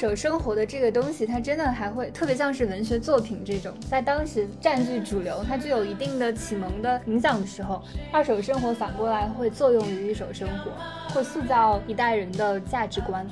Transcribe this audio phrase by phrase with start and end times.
[0.00, 10.72] 手生活的这个东西，它真的还会特别像是文学作品这种，在当时占据主流，它具有一定的启蒙的影响的时候，二手生活反过来会作用于一手生活，
[11.12, 13.28] 会塑造一代人的价值观。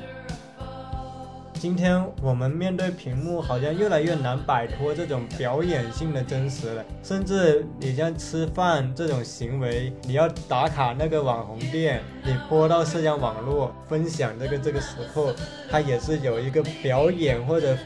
[1.59, 6.84] 今天我们面对屏幕，好像越来越难摆脱这种表演性的真实了。
[7.03, 15.33] 甚至你像吃饭这种行为，你要打卡那个网红店，你播到社交网络分享这个这个时候，
[15.69, 17.77] 它也是有一个表演或者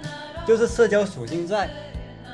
[0.47, 1.71] 就是社交属性在。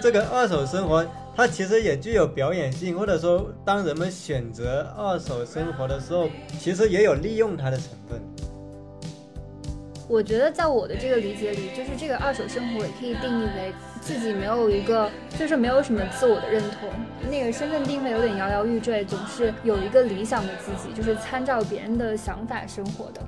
[0.00, 6.28] 这个二手生活，它其实也具有表演性，或者说当人们选择二手生活的时候，
[6.58, 8.20] 其实也有利用它的成分。
[10.08, 16.88] 我觉得在我的这个理解里，就是这个二手生活也可以定义为自己没有一个，就是没有什么自我的认同，
[17.30, 23.20] 那个身份定位有点摇摇欲坠，总是有一个理想的自己，就是参照别人的想法生活的。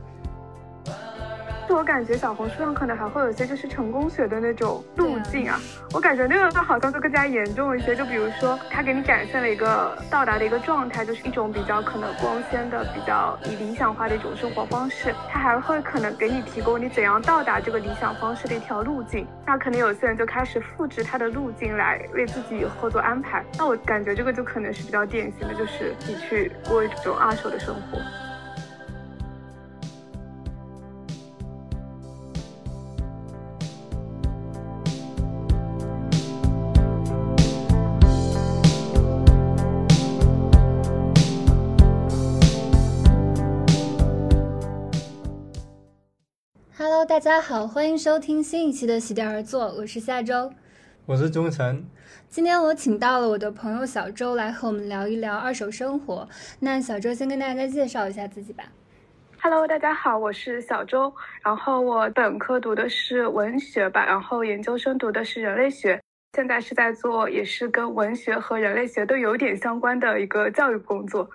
[1.73, 5.59] 我感觉小红书上可能还会有些就是成功学的那种路径啊，
[5.95, 7.95] 我感觉那个好像就更加严重一些。
[7.97, 15.15] 就比如说，他给你展现了一个到达的一个状态，就是一种比较可能光鲜的、比较以理想化的一种生活方式。
[15.31, 19.27] 他还会可能给你提供你怎样到达这个理想方式的一条路径。
[19.47, 23.45] 那可能有些人就开始复制他的路径来为自己以后做安排。
[23.57, 27.99] 那我感觉这个就可能是比较典型的，就是你去过一种二手的生活。
[47.21, 50.51] 大家好，欢迎收听新一期的席地而坐，我是夏周，
[51.05, 51.85] 我是钟晨。
[52.31, 56.27] 今天我请到了我的朋友小周来和我们聊一聊二手生活。
[56.61, 58.65] 那小周先跟大家介绍一下自己吧。
[59.43, 61.13] Hello，大家好，我是小周。
[61.43, 66.01] 然后我本科读的是文学吧，然后研究生读的是人类学，
[66.35, 71.29] 现在是在做也是跟文学和人类学都有点相关的一个教育工作。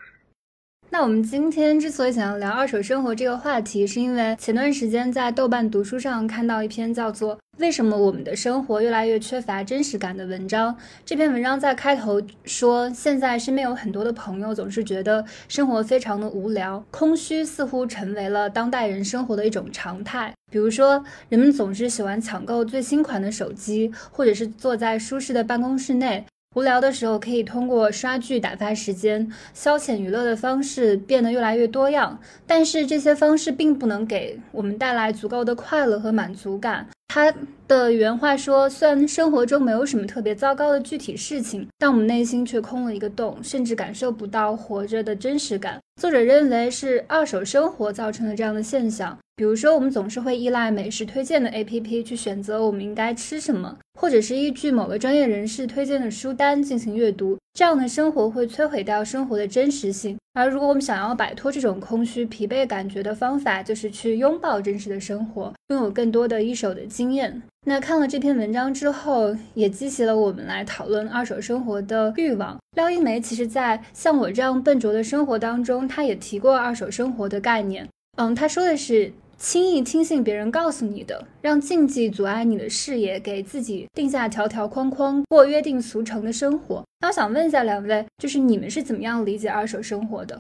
[0.92, 10.78] 那我们今天之所以想要聊二手生活这个话题，是因为前段时间在豆瓣读书上看到一篇叫做《为什么我们的生活越来越缺乏真实感》的文章。
[11.04, 20.34] 这篇文章在开头说，现在身边有很多的朋友总是觉得生活非常的无聊，空虚似乎成为了当代人生活的一种常态。
[20.50, 26.26] 比如说，人们总是喜欢抢购最新款的手机，或者是坐在舒适的办公室内。
[26.56, 32.18] 无聊的时候可以通过刷剧打发时间，消遣娱乐的方式变得越来越多样，
[32.48, 36.88] 但是这些方式并不能给我们带来足够的快乐和满足感。
[37.10, 37.34] 他
[37.68, 49.18] 的原话说：“虽然生活中没有什么特别糟糕的具体事情，但我们内心却空了一个洞，甚至感受不到活着的真实感。”作者认为是二手生活造成的这样的现象。
[49.38, 57.38] 比如说，我们总是会依赖美食推荐的 APP 去选择我们应该吃什么，或者是依据某个专业人士推荐的书单进行阅读。
[57.54, 60.18] 这样的生活会摧毁掉生活的真实性。
[60.34, 67.42] 而如果我们想要摆脱这种空虚、疲惫感觉的方法，就是去拥抱真实的生活，拥有更多的一手的经验。
[67.66, 72.58] 那看了这篇文章之后，也激起了我们来讨论二手生活的欲望。
[72.78, 77.88] 廖一梅其实，在像我这样笨拙的生活当中，她也提过二手生活的概念。
[78.16, 79.12] 嗯，她说的是。
[79.38, 86.84] 轻易听信别人告诉你的，让禁忌阻碍你的视野，给自己定下条条框框，过约定俗成的生活。
[87.02, 90.40] 那我想问一下两位，就是你们是怎么样理解二手生活的？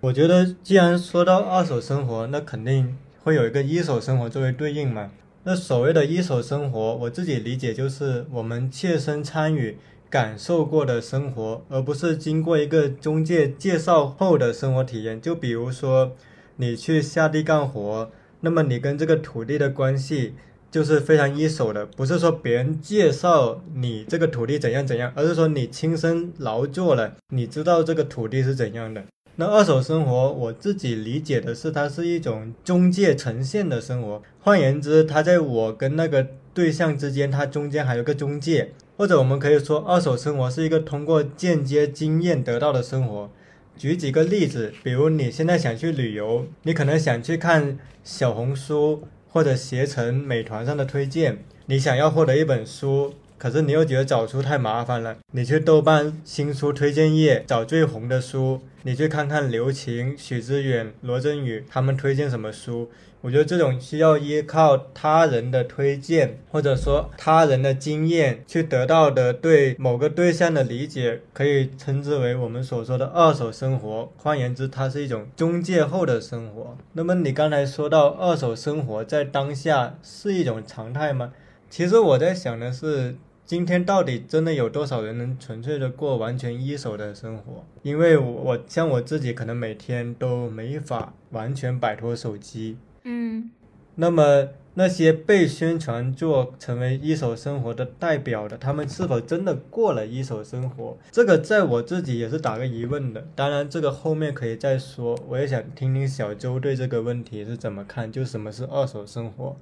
[0.00, 5.10] 我觉得，既然说到二手生活，那肯定会有一个一手生活作为对应嘛。
[5.44, 9.76] 那所谓的一手生活，我自己理解就是我们切身参与、
[10.08, 15.20] 感受过的生活，而不是经过一个中介介绍后的生活体验。
[15.20, 16.12] 就比如说，
[16.56, 18.10] 你去下地干活。
[18.40, 20.34] 那么你跟这个土地的关系
[20.70, 29.04] 就是非常一手的，不是说别人介绍你这个土地怎样怎样，而是说你亲身劳作了，你知道这个土地是怎样的。
[29.36, 34.22] 那二手生活，我自己理解的是，它是一种中介呈现的生活。
[34.40, 43.30] 换言之，它在我跟那个对象之间，它中间还有个中介，或者我们可以说，二手生活是一个通过间接经验得到的生活。
[43.80, 62.90] 举几个例子，比如你现在想去旅游，你可能想去看小红书或者携程、美团上的推荐，你想要获得一本书，可是你又觉得找书太麻烦了，你去豆瓣新书推荐页找最红的书，你去看看刘擎、许知远、罗振宇他们推荐什么书。
[63.22, 74.10] 我觉得这种需要依靠他人的推荐，或者说他人的经验去得到的对某个对象的理解，可以称之为我们所说的二手生活。
[74.16, 76.76] 换言之，它是一种中介后的生活。
[76.94, 81.32] 那么你刚才说到二手生活在当下是一种常态吗？
[81.68, 87.64] 其实我在想的是，今天到底真的有多少人能纯粹的过完全一手的生活？
[87.82, 92.78] 因为我像我自己，可能每天都没法完全摆脱手机。
[93.04, 93.50] 嗯，
[93.96, 100.96] 那么那些被宣传做成为一手生活的代表的，他们是否真的过了一手生活？
[101.10, 103.26] 这个在我自己也是打个疑问的。
[103.34, 105.18] 当然，这个后面可以再说。
[105.28, 109.56] 我也想听听小周对这个问题是怎么看，就什么是二手生活。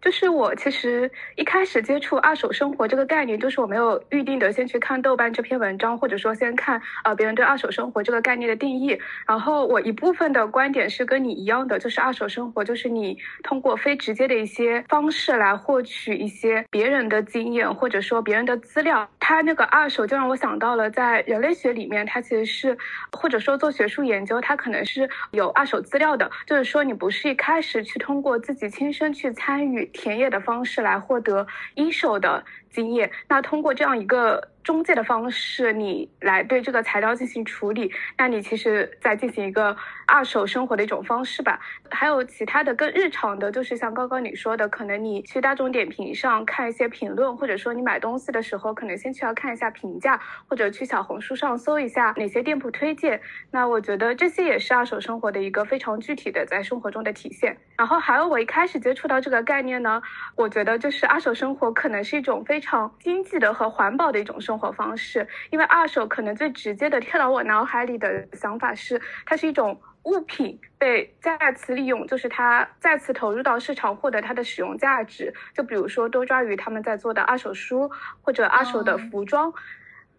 [0.00, 8.98] 就是我其实一开始接触二手生活这个概念，就是我没有预定的先去看豆瓣这篇文章，或者说先看呃别人对二手生活这个概念的定义。
[9.26, 19.06] 然后我一部分的观点是跟你一样的，就是二手生活就是你通过非直接的一些方式来获取一些别人的经验，或者说别人的资料。
[19.18, 22.76] 它那个二手就让我想到了在人类学里面，它其实是
[23.12, 29.89] 或者说做学术研究，它可能是有二手资料的，就是说你不是一开始去通过自己亲身去参与。
[29.92, 34.48] 田野的方式来获得一手的经验，那通过这样一个。
[34.70, 39.76] 中介的方式，你来对这个材料进行处理，那你其实在进行一个
[40.06, 41.58] 二手生活的一种方式吧。
[41.90, 53.20] 还有其他的更日常的，就是像刚刚你说的，可能你去大众点评上看一些评论，或者说你买东西的时候，可能先去要看一下评价，或者去小红书上搜一下哪些店铺推荐。
[53.50, 57.58] 那我觉得这些也是二手生活的一个非常具体的在生活中的体现。
[57.76, 60.00] 然后还有我一开始接触到这个概念呢，
[60.36, 64.59] 我觉得就是二手生活可能是一种非常经济的和环保的一种生。
[64.59, 75.32] 活活方式，因为二手可能最直接的跳到我脑海里的想法是，它是一种物品被再次利用，就是它再次投入到市场获得它的使用价值。
[75.54, 77.90] 就比如说多抓鱼他们在做的二手书
[78.20, 79.50] 或者二手的服装。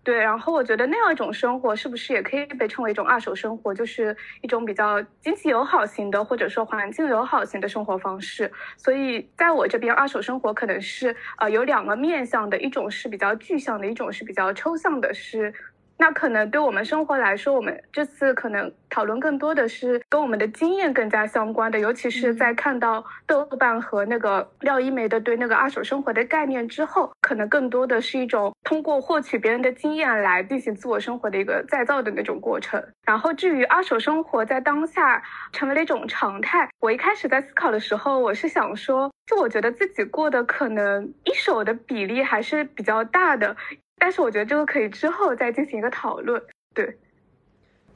[0.03, 8.51] 对，然后我觉得那样一种生活是不是也可以被称为一种二手生活，就是一种比较经济友好型的，或者说环境友好型的生活方式。
[8.77, 15.53] 所以在我这边，二手生活可能是呃有两个面向的，一种是比较具象的，一种是比较抽象的，是。
[16.01, 32.83] 那可能对我们生活来说，我们这次可能讨论更多的是跟我们的经验更加相关的，尤其是在看到豆瓣和那个廖一梅的对那个二手生活的概念之后，可能更多的是一种通过获取别人的经验来进行自我生活的一个再造的那种过程。
[33.05, 35.21] 然后至于二手生活在当下
[35.51, 43.55] 成为了一种常态，我一开始在思考的时候，我是想说，就我觉得自己过的可能一手的比例还是比较大的。
[44.01, 46.41] 但是我觉得这个可以之后再进行一个讨论。
[46.73, 46.97] 对，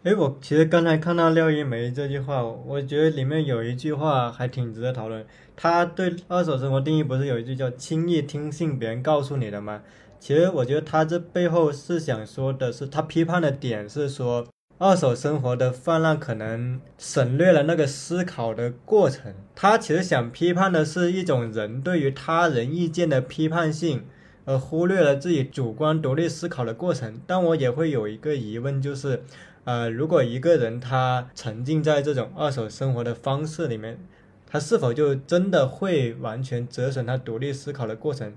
[0.03, 5.25] 哎，我其实刚才看到廖一梅这句话，我觉得里面有一句话还挺值得讨论。
[5.55, 9.81] 他对二手生活定义不是有一句叫“轻易听信别人告诉你的”吗？
[10.19, 14.47] 其实我觉得他这背后是想说的是，他批判的点是说，
[14.77, 19.33] 二手生活的泛滥可能省略了那个思考的过程。
[19.55, 24.05] 他其实想批判的是一种人对于他人意见的批判性。
[24.45, 29.23] 而忽略了自己主观独立思考的过程，但我也会有一个疑问，就是，
[29.63, 33.97] 呃，如果一个人他沉浸在这种二手生活的方式里面，
[34.45, 38.33] 他是否就真的会完全折损他独立思考的过程？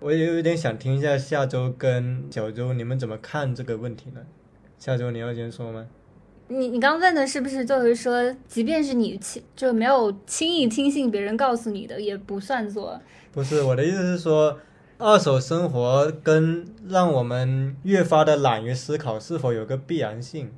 [0.00, 4.20] 我也有点想听一下下周跟小周你们怎么看这个问题呢？
[4.76, 5.86] 下周你要先说吗？
[6.48, 13.00] 你你刚问的是不是就是说，即便是你轻就没有轻易听信别人告诉你的，也不算做？
[13.30, 14.58] 不是，我的意思是说。
[14.98, 20.48] 二手生活跟让我们越发的懒于思考是否有个必然性？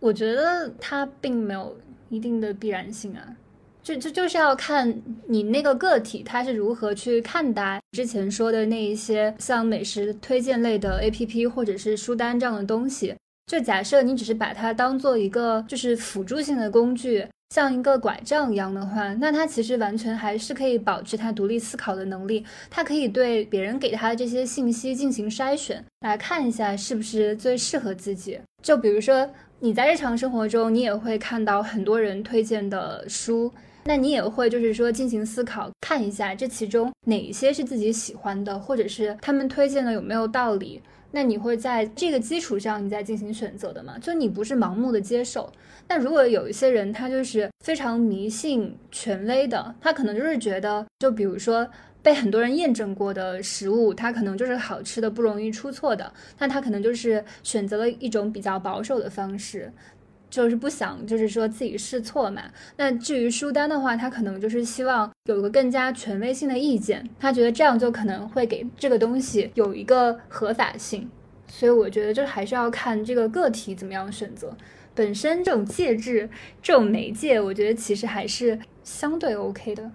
[0.00, 1.76] 我觉得它并没有
[2.08, 3.36] 一定的必然性啊，
[3.82, 13.14] 就就就是要看你那个个体他是如何去看待之前说的那一些像美食推荐类的 APP 或者是书单这样的东西。
[13.46, 17.26] 就假设你只是把它当做一个就是辅助性的工具。
[17.50, 22.44] 像一个拐杖一样的话，那他其实完全还是可以保持他独立思考的能力。
[22.68, 28.38] 他可以对别人给他的这些信息进行筛选，来看一下是不是最适合自己。
[28.62, 33.52] 就比如说你在日常生活中，你也会看到很多人推荐的书，
[33.84, 40.82] 那你也会就是说进行思考，看一下这其中哪一些是自己喜欢的，或者是他们推荐的有没有道理。
[41.16, 43.98] 那你会在这个基础上，你再进行选择的嘛？
[43.98, 45.50] 就你不是盲目的接受。
[45.88, 51.66] 那如果有一些人，他就是非常迷信权威的，他可能就是觉得，就比如说
[52.02, 56.12] 被很多人验证过的食物，它可能就是好吃的，不容易出错的。
[56.38, 59.72] 那他可能就是选择了一种比较保守的方式，
[60.44, 62.42] 就是不想就是说自己试错嘛。
[62.76, 71.08] 那至于书单的话，他可能就是希望有个更加权威性的意见，他觉得这样就可能会给这个东西有一个合法性。
[71.48, 74.54] 所以我觉得就还是要看这个个体怎么样选择。
[74.94, 76.28] 本身这种介质、
[76.62, 79.90] 这种媒介，我觉得其实还是相对 OK 的。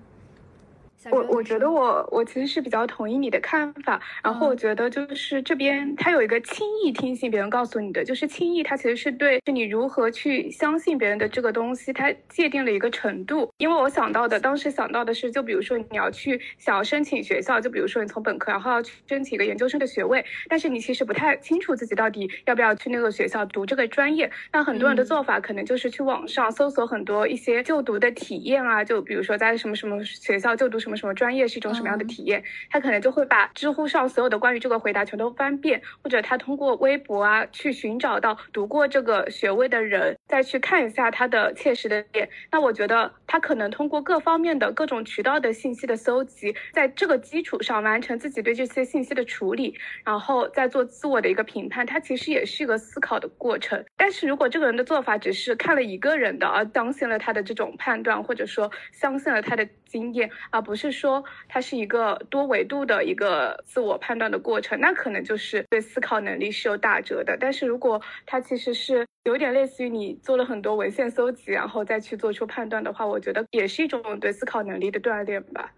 [1.09, 13.51] 我我觉得我我其实是比较同意你的看法，然后我觉得就是这边它有一个轻易听信别人告诉你的，就是轻易它其实是对是你如何去相信别人的这个东西，它界定了一个程度。
[13.57, 24.29] 因为我想到的当时想到的是，就比如说你要去想要申请学校，就比如说你从本科然后要去申请一个研究生的学位，但是你其实不太清楚自己到底要不要去那个学校读这个专业。
[24.51, 30.90] 那很多人的做法可能就是去网上搜索很多一些就读的体验啊，就比如说在什么什么学校就读什么。
[30.91, 32.43] 什么什么专业是一种什么样的体验？
[32.69, 42.27] 他可能就会把知乎上所有的关于这个回答全都翻遍，或者他通过微博啊去寻找到读过这个学位的人，再去看一下他的切实的点。
[42.51, 51.85] 那我觉得他可能通过各方面的各种渠道的信息的搜集，在这个基础上完成自己对这些信息的处理，然后再做自我的一个评判。
[51.85, 53.81] 他其实也是一个思考的过程。
[53.95, 60.89] 但是如果这个人的做法只是看了一个人的，而相信了他的这种判断，或者说相信了他的经验，而不是。
[61.01, 67.35] 说它是一个多维度的一个自我判断的过程，那可能就是对思考能力是有打折的。
[67.39, 75.71] 但是如果它其实是有点类似于你做了很多文献搜集，然后再去做出判断的话，我觉得也是一种对思考能力的锻炼吧。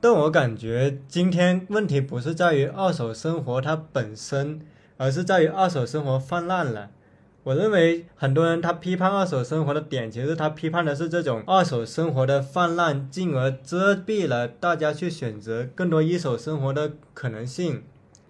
[0.00, 4.60] 但我感觉今天问题不是在于二手生活它本身，
[4.98, 6.90] 而是在于二手生活泛滥了。
[7.50, 17.82] 我认为很多人他批判二手生活的点，其实他批判的是这种二手生活的泛滥，进而遮蔽了大家去选择更多一手生活的可能性。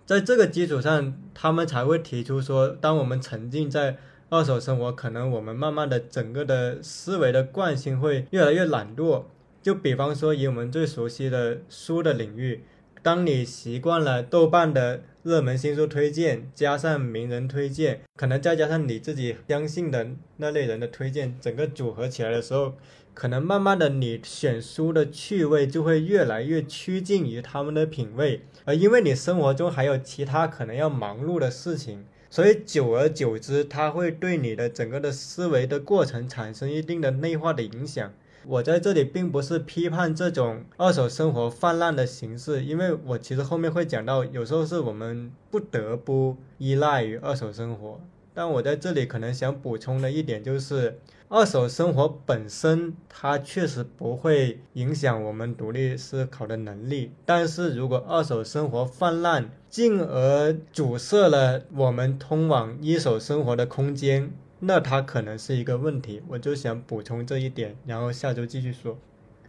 [0.07, 3.99] 在这个基础上，他们才会提出说，当我们沉浸在
[4.31, 9.25] 二手生活，可能我们慢慢的整个的思维的惯性会越来越懒惰。
[9.61, 12.65] 就比方说，以我们最熟悉的书的领域。
[13.03, 20.09] 当你习惯了豆瓣的热门新书推荐，加上名人推荐，可能再加上你自己相信的
[20.39, 22.73] 那类人的推荐，整个组合起来的时候，
[23.13, 38.11] 可能慢慢的你选书的趣味就会越来越趋近于他们的品味，而因为你生活中还有其他可能要忙碌的事情，所以久而久之，它会对你的整个的思维的过程产生一定的内化的影响。
[38.47, 48.01] 我在这里并不是批判这种二手生活泛滥的形式，因为我其实后面会讲到，有时候是我们不得不依赖于二手生活。
[48.33, 64.33] 但我在这里可能想补充的一点就是，二手生活本身它确实不会影响我们独立思考的能力，但是如果二手生活泛滥，进而阻塞了我们通往一手生活的空间。
[64.61, 68.97] 那它可能是一个问题，我就想补充这一点，然后下周继续说。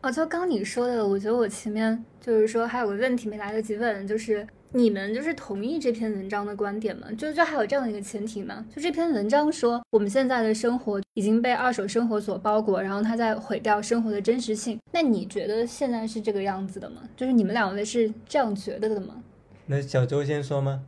[0.02, 7.08] 哦，就刚你说的，我觉得我前面就是说还有个问题没来得及问，就是你们就是同意这篇文章的观点吗？
[7.16, 8.66] 就就还有这样的一个前提吗？
[8.76, 14.80] 就这篇文章说我们现在的生活已经被二手生活所包裹，然后它在毁掉生活的真实性。
[14.92, 17.04] 那你觉得现在是这个样子的吗？
[17.16, 19.22] 就是你们两位是这样觉得的吗？
[19.68, 20.82] 那小周先说吗？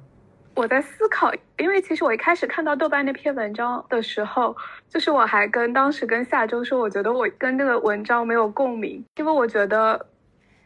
[0.56, 4.56] 我在思考，因为其实我一开始看到豆瓣那篇文章的时候，
[4.88, 10.06] 就是我还跟当时跟夏周说，我觉得我跟那个文章没有共鸣，因为我觉得，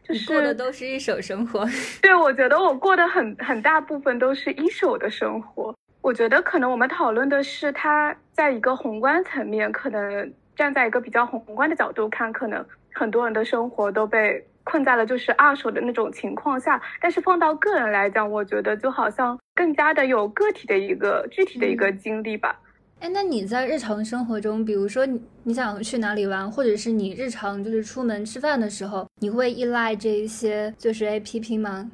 [0.03, 1.65] 就是过的都是一手生活。
[2.01, 5.73] 对，我觉得我过的很很大部分都是一手的生活。
[6.01, 14.45] 我觉得可能我们讨论的是他在一个宏观层面，可能站在一个比较宏观的角度看，可能很多人的生活都被。
[14.69, 22.59] 困在了就是二手的那种情况下，但是放到个人来讲，我觉得就好像更加的有个体的一个具体的一个经历吧。
[22.99, 31.89] 哎，那你在日常生活中，比如说你你想去哪里玩，或者是你日常就是出门吃饭的时候，你会依赖这一些就是 A P P 吗？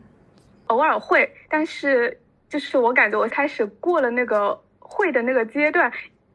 [0.67, 2.17] 偶尔会，但是
[2.49, 5.91] 就是我感觉我开始过了那个会的那个阶段。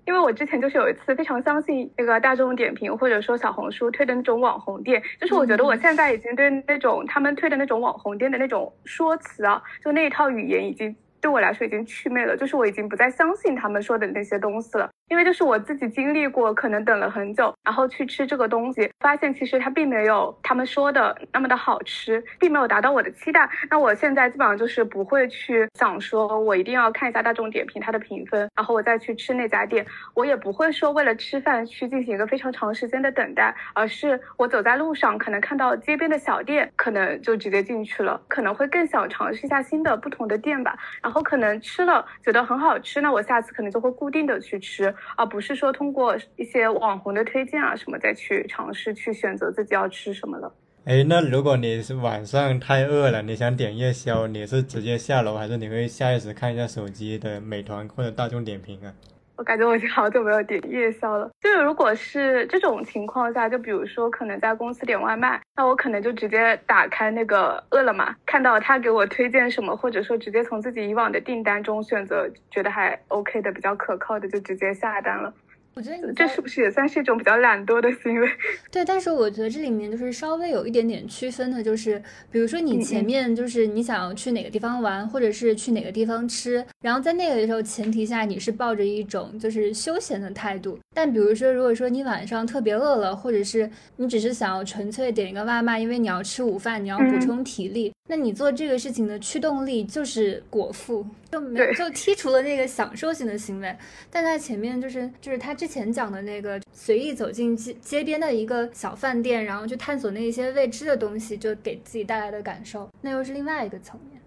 [0.09, 14.89] 因为我之前就是有一次非常相信那个大众点评或者说小红书推的那种网红店，就是我觉得我现在已经对那种他们推的那种网红店的那种说辞啊，就那一套语言已经对我来说已经祛魅了，就是我已经不再相信他们说的那些东西了。
[15.09, 23.49] 因为就是我自己经历过，可能等了很久，然后去吃这个东西，发现其实它并没有他们说的那么的好吃，并没有达到我的期待。
[23.71, 29.85] 那我现在基本上就是不会去想说，我一定要看一下大众点评它的评分，然后我再去吃那家店。
[30.15, 40.77] 我也不会说为了吃饭去进行一个非常长时间的等待，而是我走在路上，可能看到街边的小店，可能就直接进去了，可能会更想尝试一下新的不同的店吧。
[41.03, 44.95] 然后可能吃了觉得很好吃，那我下次可能就会固定的去吃。
[45.17, 50.53] 而不是说通过一些网红的推荐啊什么再去尝试去选择自己要吃什么了。
[50.85, 58.95] 哎，那如果你是晚上太饿了，你想点夜宵，你是直接下楼，还是你会下意识看一下手机的美团或者大众点评啊？
[59.39, 61.31] 我感觉我已经好久没有点夜宵了。
[61.41, 75.33] 就是如果是这种情况下，就比如说可能在公司点外卖，那我可能就直接打开那个饿了么，看到他给我推荐什么，或者说直接从自己以往的订单中选择觉得还 OK 的、比较可靠的，就直接下单了。
[75.79, 78.29] 我觉得你这是不是也算是一种比较懒惰的行为？
[78.69, 90.77] 对，但是我觉得这里面就是稍微有一点点区分的，就是比如说你前面就是你想要去哪个地方玩，或者是去哪个地方吃，然后在那个时候前提下你是抱着一种就是休闲的态度。
[90.93, 103.77] 但比如说，如果说你晚上特别饿了，或者是你只是想要纯粹点一个外卖，因为你要吃午饭，你要补充体力，那你做这个事情的驱动力就是果腹，就没就剔除了那个享受性的行为。
[104.11, 114.21] 但在前面就是就是他之前讲的那个随意走进街街边的一个小饭店，然后去探索那些未知的东西，就给自己带来的感受，那又是另外一个层面。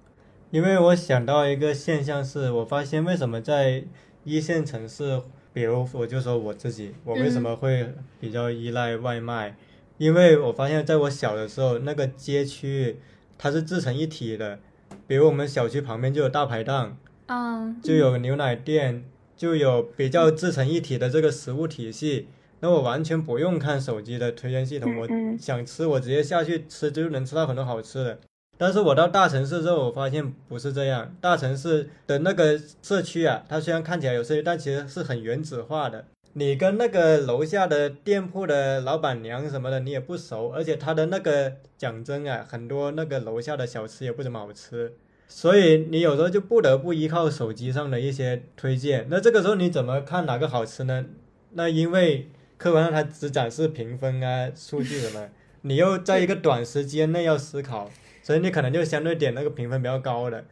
[0.52, 3.84] 因为我想到一个现象是，我发现为什么在
[4.24, 5.22] 一线城市。
[5.54, 9.54] 比如我就说我自己，我为什么会比较依赖外卖？
[9.98, 12.98] 因为我发现在我小的时候，那个街区
[13.38, 14.60] 它是自成一体的。
[15.08, 19.04] 比如我们小区旁边就有大排档，嗯，就有牛奶店，
[19.42, 22.28] 就有比较自成一体的这个食物体系。
[22.60, 28.20] 那我完全不用看手机的推荐系统，我想吃我直接下去吃就能吃到很多好吃的。
[28.60, 31.16] 但是我到大城市之后，我发现不是这样。
[31.20, 36.06] 大城市的那个社区啊，它虽然看起来有社区，但其实是很原子化的。
[36.34, 44.94] 你跟那个楼下的店铺的老板娘什么的，你也不熟，而且他的那个讲真啊，很多那个楼下的小吃也不怎么好吃。
[45.34, 49.08] 所以你有时候就不得不依靠手机上的一些推荐。
[49.10, 51.06] 那这个时候你怎么看哪个好吃呢？
[51.52, 55.30] 那因为客观上它只展示评分啊、数据什么，
[55.64, 57.90] 你又在一个短时间内要思考。
[58.22, 60.46] 所以你可能就相对点那个评分比较高的，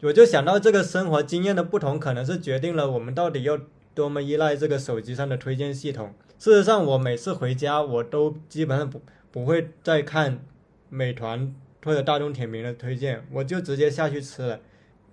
[0.00, 3.58] 我就想到这个生活经验的不同，可能是决定了我们到底要
[3.92, 6.14] 多么依赖这个手机上的推荐系统。
[6.38, 10.42] 事实上，我每次回家，我都基本上不不会再看
[10.88, 14.60] 美团或者大众点评的推荐，我就直接下去吃了。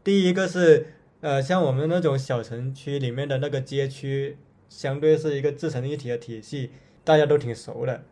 [0.04, 0.88] 第一个是，
[1.22, 6.72] 呃，像我们那种小城区里面的那个街区，相对是一个自成一体的体系，
[7.04, 8.04] 大家都挺熟的。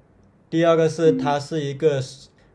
[0.50, 2.02] 第二个是，它是一个。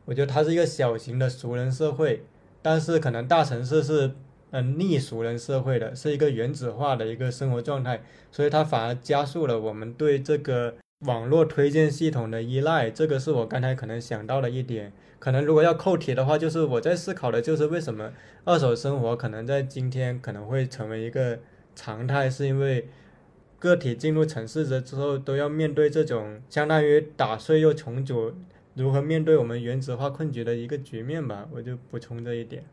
[0.04, 2.24] 我觉得它是一个小型的熟人社会，
[2.60, 4.10] 但是可能大城市是
[4.50, 10.74] 嗯逆熟人社会的，是一个原子化的一个生活状态，所以它反而加速了我们对这个
[11.06, 12.90] 网络推荐系统的依赖。
[12.90, 14.92] 这个是我刚才可能想到的一点。
[15.22, 18.12] 可能如果要扣题的话，就是我在思考的就是为什么
[18.44, 21.38] 二手生活可能在今天可能会成为一个
[21.76, 22.88] 常态，是因为
[23.61, 28.35] 个体进入城市之后都要面对这种相当于打碎又重组。
[28.74, 32.64] 如何面对我们原子化困局的一个局面吧，我就补充这一点。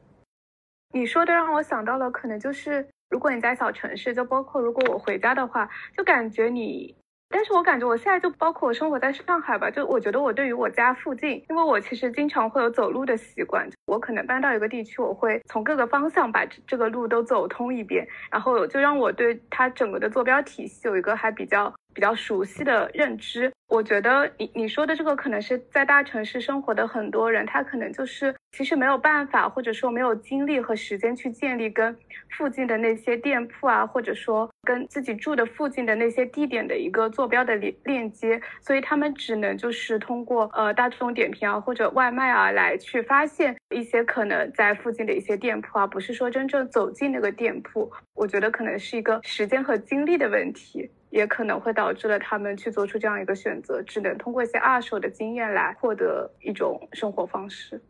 [0.95, 6.95] 你说的让我想到了，可能就是如果你在小城市，就包括如果我回家的话，就感觉你。
[7.29, 21.73] 但是我感觉我现在就包括我生活在上海吧，就我觉得我对于我家附近，因为我其实经常会有走路的习惯，我可能搬到一个地区，我会从各个方向把这个路都走通一遍，然后就让我对它整个的坐标体系有一个还比较。
[21.91, 31.95] 比较熟悉的认知，我觉得你你说的这个可能是在大城市生活的很多人，他可能就是其实没有办法，或者说没有精力和时间去建立跟
[32.37, 50.89] 附近的那些店铺啊，或者说跟自己住的附近的那些地点的一个坐标的链链接，所以他们只能就是通过呃大众点评啊或者外卖啊来去发现一些可能在附近的一些店铺啊，不是说真正走进那个店铺，我觉得可能是一个时间和精力的问题。
[51.11, 57.81] 也可能会导致了他们去做出这样一个选择，只能通过一些二手的经验来获得一种生活方式。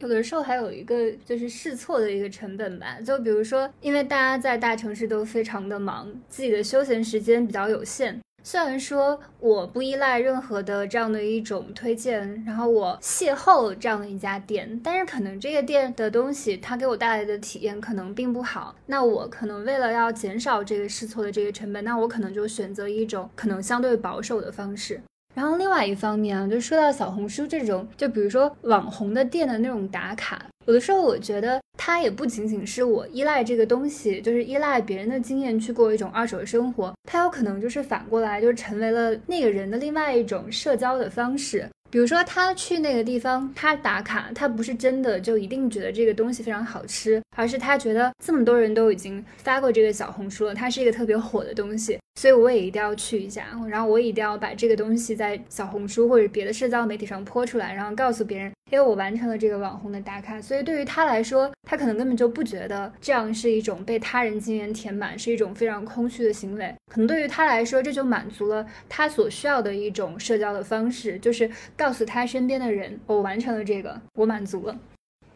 [0.00, 8.20] 有的时候还有一个就是试错的一个成本吧，就比如说，因为大家在大城市都非常的忙，自己的休闲时间比较有限。
[8.46, 18.76] 虽然说我不依赖任何的这样的一种推荐，然后我邂逅这样的一家店，但是可能这个店的东西它给我带来的体验可能并不好。
[18.84, 25.00] 那我可能为了要减少这个试错的这个成本，那我可能就选择一种可能相对保守的方式。
[25.34, 30.46] 然后另外一方面啊，就说到小红书这种，就比如说网红的店的那种打卡。
[30.66, 41.68] 有的时候，我觉得它也不仅仅是我依赖这个东西，就是依赖别人的经验去过一种二手生活，它有可能就是反过来，就成为了那个人的另外一种社交的方式。
[41.94, 51.96] 比如说，他去那个地方，他打卡，他不是真的就一定觉得这个东西非常好吃，而是他觉得这么多人都已经发过这个小红书了，它是一个特别火的东西。
[52.20, 60.40] 所以我也一定要去一下，然后我也一定要把这个东西在小红书或者别的社交媒体上泼出来，然后告诉别人，因为我完成了这个网红的打卡。
[60.40, 66.74] 所以对于他来说，他可能根本就不觉得这样是一种被他人经验填满，是一种非常空虚的行为。
[66.90, 74.76] 可能对于他来说，这就满足了他所需要的一种社交的方式，就是告诉他身边的人，我完成了这个，我满足了。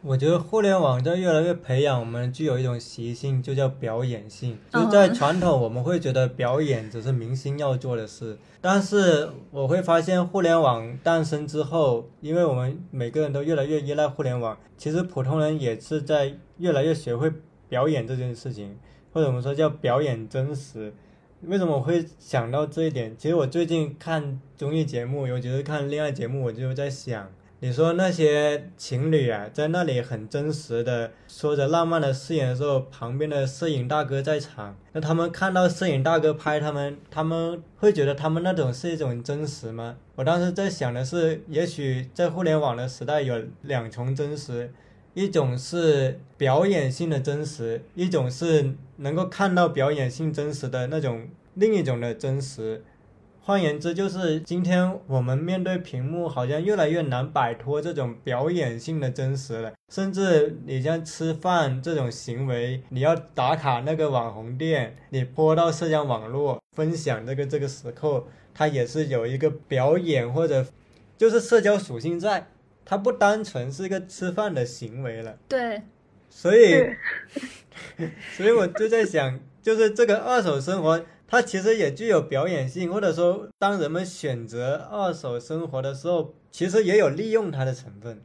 [0.00, 4.56] 我觉得互联网在越来越培养我们具有一种习性，就叫表演性。
[4.72, 17.32] 就在传统，我们会觉得表演只是明星要做的事，但是我会发现，互联网诞生之后，因为我们每个人都越来越依赖互联网，其实普通人也是在越来越学会
[17.68, 18.78] 表演这件事情，
[19.12, 20.94] 或者我们说叫表演真实。
[21.42, 23.16] 为什么我会想到这一点？
[23.18, 27.28] 其实我最近看综艺节目，尤其是看恋爱节目，我就在想。
[27.60, 39.96] 你说那些情侣啊，在那里很真实的说着浪漫的誓言的时候，旁边的摄影大哥在场，那他们看到摄影大哥拍他们，他们会觉得他们那种是一种真实吗？
[40.14, 44.72] 我当时在想的是，也许在互联网的时代有两重真实，
[45.14, 52.84] 一种是表演性的真实，一种是能够看到表演性真实的那种另一种的真实。
[53.48, 59.72] 换言之，就是今天我们面对屏幕，好像越来越难摆脱这种表演性的真实了。
[59.90, 70.66] 甚至你像吃饭这种行为，你要打卡那个网红店，你播到社交网络分享这个这个时刻，它也是有一个表演或者
[71.16, 72.48] 就是社交属性在，
[72.84, 75.38] 它不单纯是一个吃饭的行为了。
[75.48, 75.80] 对，
[76.28, 76.84] 所以，
[78.36, 81.02] 所以我就在想，就是这个二手生活。
[81.30, 88.18] 它其实也具有表演性，或者说，当人们选择二手生活的时候，其实也有利用它的成分。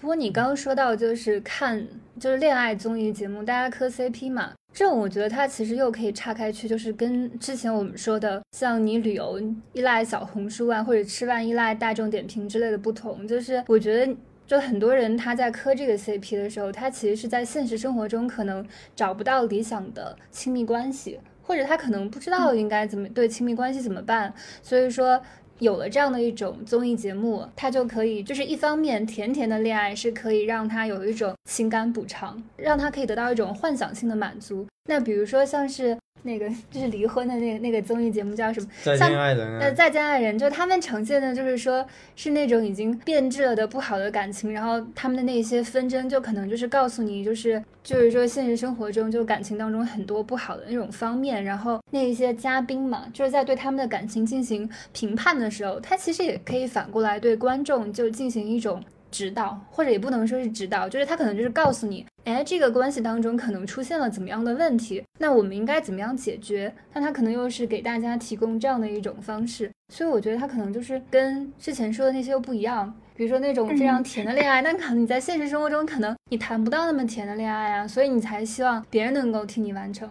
[0.00, 1.86] 不过你刚刚说到，就是看
[2.18, 9.40] 就是恋爱综艺节目，大家磕 CP 嘛，这种我觉得它其实又可以岔开去，就是跟之前我们说的，像你旅游
[9.72, 14.12] 依赖小红书啊，或者吃饭依赖大众点评之类的不同，就是我觉得，
[14.44, 21.20] 就很多人他在磕这个 CP 的时候，他其实是在现实生活中可能找不到理想的亲密关系。
[21.42, 25.20] 或者他可能不知道应该怎么对亲密关系怎么办，所以说
[25.58, 34.66] 有了这样的一种综艺节目，他就可以就是一方面甜甜的恋爱是可以让他有一种情感补偿，让他可以得到一种幻想性的满足。
[34.88, 35.96] 那比如说像是。
[36.22, 38.66] 那个就是离婚的那个那个综艺节目叫什么？
[38.82, 39.58] 再见爱人。
[39.58, 41.84] 呃，再见爱人，就他们呈现的，就是说
[42.16, 58.82] 是那种已经变质了的不好的感情，然后他们的那些纷争，就可能就是告诉你，就是就是说现实生活中就感情当中很多不好的那种方面，然后那一些嘉宾嘛，就是在对他们的感情进行评判的时候，他其实也可以反过来对观众就进行一种。
[59.12, 66.74] 指导，或者也不能说是指导，就是他可能就是告诉你，哎，这个关系当中可能出现了怎么样的问题，那我们应该怎么样解决？
[66.94, 72.92] 那他可能又是给大家提供这样的一种方式，所以我觉得他可能就是跟之前说的那些又不一样。
[73.14, 80.08] 比如说那种非常甜的恋爱，但可能你在现实生活中可能你谈不到那么甜的恋爱啊，所以你才希望别人能够替你完成。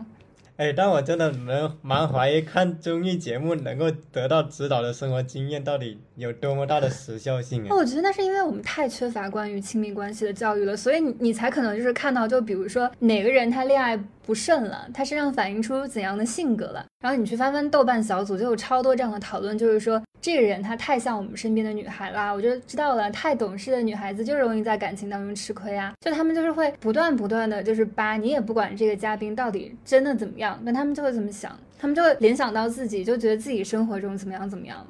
[0.57, 7.75] 哎，但我真的蛮蛮怀疑，看综艺节目能够得到指导的生活经验到底有多么大的时效性啊！
[7.75, 13.99] 我觉得那是因为我们太缺乏关于亲密关系的教育了，所以你你才可能就是看到，就比如说哪个人他恋爱。
[14.25, 16.85] 不顺了，他身上反映出怎样的性格了？
[17.03, 25.93] 然后你去翻翻豆瓣小组，就有超多这样的讨论，就是说这个人他太像我们身边的女孩啦，我就知道了，太懂事的女孩子就容易在感情当中吃亏啊。
[26.01, 34.85] 就他们就是会不断不断的就是扒，你也不管这个嘉宾到底真的怎么样，但他们就会怎么想，他们就会联想到自己，就觉得自己生活中怎么样怎么样。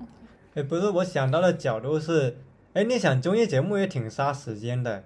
[0.56, 2.36] 哎，不是，我想到的角度是，
[2.74, 5.04] 哎，你想综艺节目也挺杀时间的，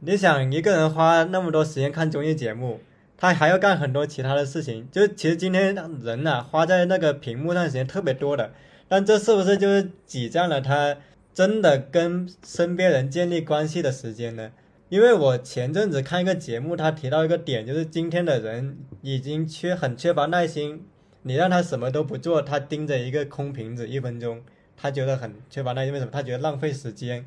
[0.00, 2.80] 你想一个人花那么多时间看综艺节目。
[3.16, 8.52] 他还要干很多其他的事情，就其实今天人呐花在那个屏幕上时间特别多的，
[8.88, 10.96] 但这是不是就是挤占了他
[11.32, 14.50] 真的跟身边人建立关系的时间呢？
[14.90, 20.84] 因为我前阵子看一个节目，他提到一个点，就是今天的人已经缺很缺乏耐心，
[21.22, 24.42] 你让他什么都不做，他盯着一个空瓶子一分钟，
[24.76, 25.92] 他觉得很缺乏耐心。
[25.92, 26.10] 为什么？
[26.12, 27.26] 他觉得浪费时间。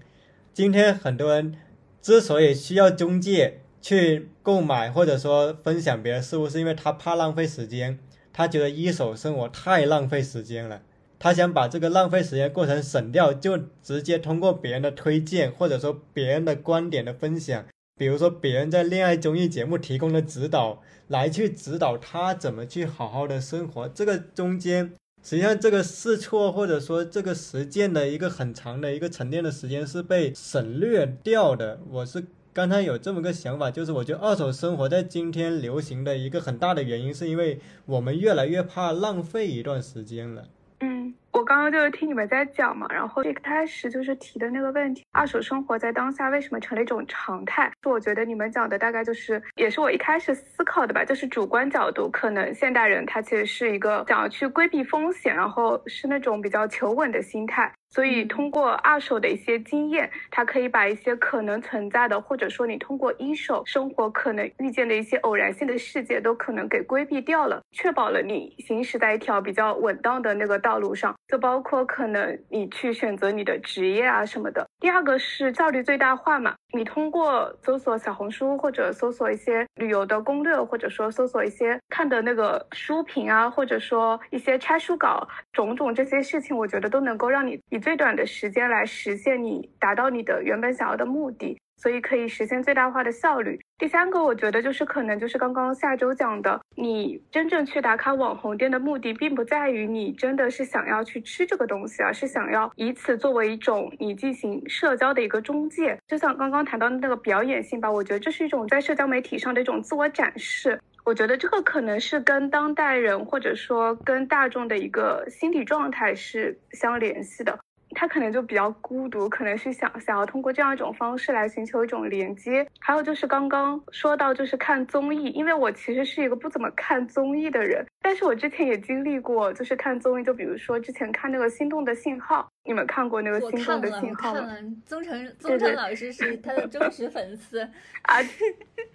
[0.54, 1.56] 今天很多人
[2.02, 7.99] 之所以需要中介去购买或者说分享别的事物，是因为他怕浪费时间，
[8.33, 10.81] 他觉得一手生活太浪费时间了。
[11.19, 17.65] 他想把这个浪费时间过程省掉，就直接通过别人的推荐，或者说别人的观点的分享，
[17.97, 23.89] 比如说别人在恋爱综艺节目提供的指导，来去指导他怎么去好好的生活。
[23.89, 31.79] 这个中间，实际上这个试错或者说这个实践的一个很长的一个沉淀的时间是被省略掉的。
[31.89, 32.23] 我是
[32.57, 40.45] 刚才有这么个想法，就是我觉得二手生活在今天流行的一个很大的原因，是因为我们越来越怕浪费一段时间了。
[40.79, 47.71] 嗯我刚刚就是听你们在讲嘛，然后一开始就是提的那个问题，二手生活在当下为什么成了一种常态？
[47.85, 57.71] 我觉得你们讲的大概就是，也是我一开始思考的吧，就是主观角度，可能现代人他其实是一个想要去规避风险，然后是那种比较求稳的心态。
[57.89, 71.15] 所以，通过二手的一些经验，它可以把一些可能存在的，或者说你通过一手生活可能遇见的一些偶然性的事件，都可能给规避掉了，确保了你行驶在一条比较稳当的那个道路上。
[71.28, 74.65] 就包括可能你去选择你的职业啊什么的。
[74.80, 87.60] 第二个是效率最大化嘛，你通过搜索小红书或者搜索一些旅游的攻略，或者说搜索一些看的那个书评啊，或者说一些拆书稿，种种这些事情，我觉得都能够让你。
[87.69, 93.59] 以最短的时间来实现你达到你的原本想要的目的，所以可以实现最大化的效率。
[93.77, 105.97] 第三个，我觉得就是可能就是刚刚下周讲的，你真正去打卡网红店的目的，并不在于你真的是想要去吃这个东西，而是想要以此作为一种你进行社交的一个中介。
[106.07, 110.81] 就像刚刚谈到的那个表演性吧，我觉得这是一种在社交媒体上的一种自我展示。
[111.05, 117.57] 我觉得这个可能是跟当代人或者说跟大众的一个心理状态是相联系的。
[117.91, 122.67] 他可能就比较孤独，可能是想想要通过这样一种方式来寻求一种连接。
[122.80, 134.41] 还有就是刚刚说到，就是看综艺，因为我其实是一个不怎么看综艺的人，但是我之前也经历过，就是看综艺，就比如说之前看那个《心动的信号》，你们看过那个《心动的信号》吗？
[134.41, 137.62] 看了，宗成宗成老师是他的忠实粉丝
[138.04, 138.17] 啊。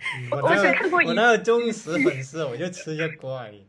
[0.42, 3.66] 我是看过，我那有忠实粉丝，我就吃一下锅而已。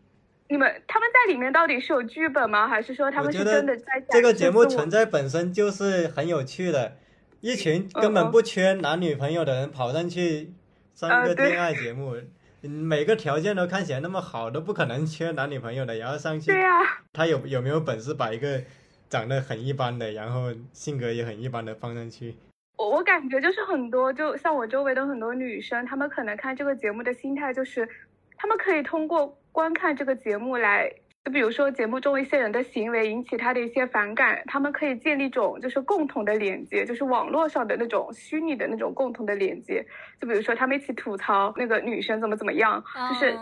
[0.50, 2.68] 你们他们在里面到底是有剧本吗？
[2.68, 4.04] 还是说他们是真的在？
[4.10, 6.98] 这个节目存在本身就是很有趣的，
[7.40, 10.54] 一群根本不缺男女朋友的人跑上去
[10.94, 12.16] 上一个恋爱节目，
[12.62, 16.80] 每个条件都看起来那么好，都不可能缺男女朋友的，然后上去，对呀，
[17.14, 18.62] 他有有没有本事把一个
[19.10, 22.36] 长得很一般的，然后性格也很一般的放上去？
[22.78, 27.88] 我我感觉就是很多，就像我周围的很多女生，她们可能看这个节目的心态就是，
[28.38, 29.40] 她们可以通过。
[29.54, 30.92] 观看这个节目来，
[31.24, 39.86] 就比如说节目中一些人的行为引起他的一些反感，他们可以建立一种就是共同的连接，就是网络上的那种虚拟的那种共同的连接。
[40.20, 43.38] 就比如说他们一起吐槽那个女生怎么怎么样，就是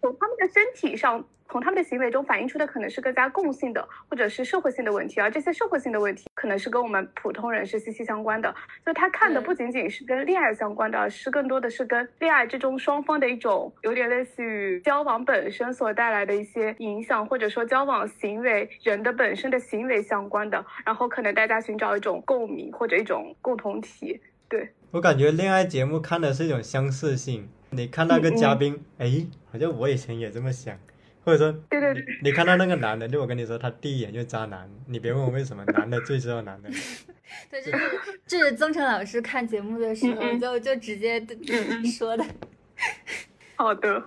[0.00, 1.24] 从他们的身体上。
[1.48, 8.52] 从他们的行为中反映出的可能是更加共性的，或者是社会性的问题，而这些社会性的问题可能是跟我们普通人是息息相关的。
[8.84, 20.66] 就他看的不仅仅是跟恋爱相关的，而是更多的是跟恋爱之中双方的一种有点类似于交往本身所带来的一些影响，或者说交往行为人的本身的行为相关的。
[20.84, 24.20] 然后可能大家寻找一种共鸣或者一种共同体。
[24.48, 27.48] 对我感觉恋爱节目看的是一种相似性。
[27.70, 30.78] 你看那个嘉宾，哎，好像我以前也这么想。
[31.24, 34.70] 或者说，对对对，你看到那个男的，就我跟你说，他第一眼就渣男。
[34.86, 36.70] 你别问我为什么，男的最知道男的。
[37.50, 41.20] 对，这是这是曾诚老师看节目的时候就就直接
[41.98, 42.24] 说的。
[43.56, 44.00] 好的。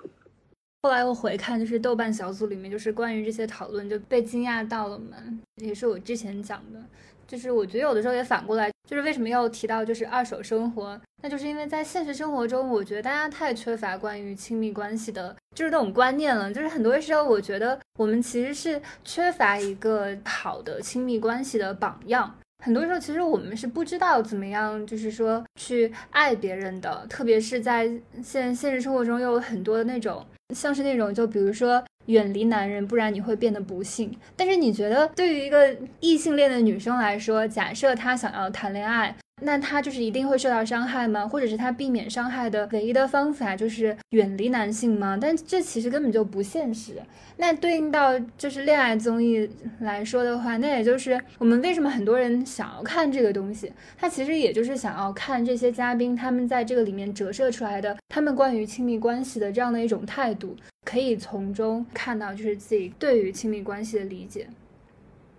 [0.82, 5.18] 后来我回看，就是豆瓣小组里面，就是关于这些讨论，就被惊讶到了嘛。
[5.56, 6.82] 也是我之前讲的。
[7.28, 16.52] 就是我觉得有的时候也反过来，就是为什么要提到就是二手生活，那就是因为在现实生活中，我觉得大家太缺乏关于亲密关系的，就是那种观念了。
[16.52, 22.36] 就是很多时候，我觉得我们其实是缺乏一个好的亲密关系的榜样。
[22.66, 27.88] 很多时候，其实我们是不知道怎么样，就是说去爱别人的，特别是在
[28.24, 30.26] 现现实生活中，又有很多那种
[30.56, 31.84] 像是那种，就比如说。
[32.10, 34.12] 远离男人，不然你会变得不幸。
[34.36, 41.28] 但是你觉得，对于一个异性恋的女生来说，假设她想要谈恋爱，那他就是一定会受到伤害吗？
[41.28, 45.18] 或者是他避免伤害的唯一的方法就是远离男性吗？
[45.20, 46.94] 但这其实根本就不现实。
[47.38, 49.50] 那对应到就是恋爱综艺
[49.80, 53.72] 来说的话，那也就是我们为什么很多人想要看这个东西？
[53.98, 60.56] 它其实也就是想要看这些嘉宾他们在这个里面折射出来的他们关于亲密关系的这样的一种态度。
[60.86, 64.48] 可以从中看到就是自己对于亲密关系的理解。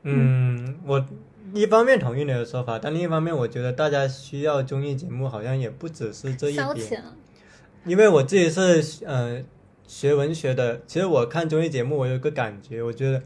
[0.05, 1.05] 嗯，我
[1.55, 7.03] 一方面同意你的说法，但另一方面，我觉得大家需要综艺节目，好像也不只是这一点。
[7.85, 9.43] 因为我自己是呃
[9.87, 13.23] 学文学的，其实我看综艺节目，我有一个感觉，我觉得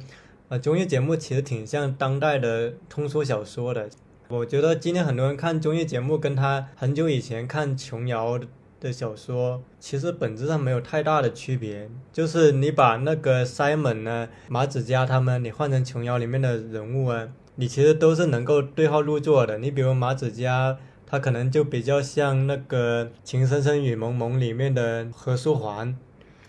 [0.48, 3.88] 呃综艺节目其实挺像当代的通俗小说的。
[4.28, 8.40] 我觉得今天很多人看综艺节目，跟他很久以前看琼瑶
[8.80, 11.90] 的小说，其实本质上没有太大的区别。
[12.12, 19.58] 就是你把那个 Simon 呢、马子佳他们，你换成琼瑶里面的人物啊，你其实都是能够对号入座的。
[19.58, 25.96] 你比如马子佳，他可能就比较像那个《情深深雨蒙蒙》里面的何书桓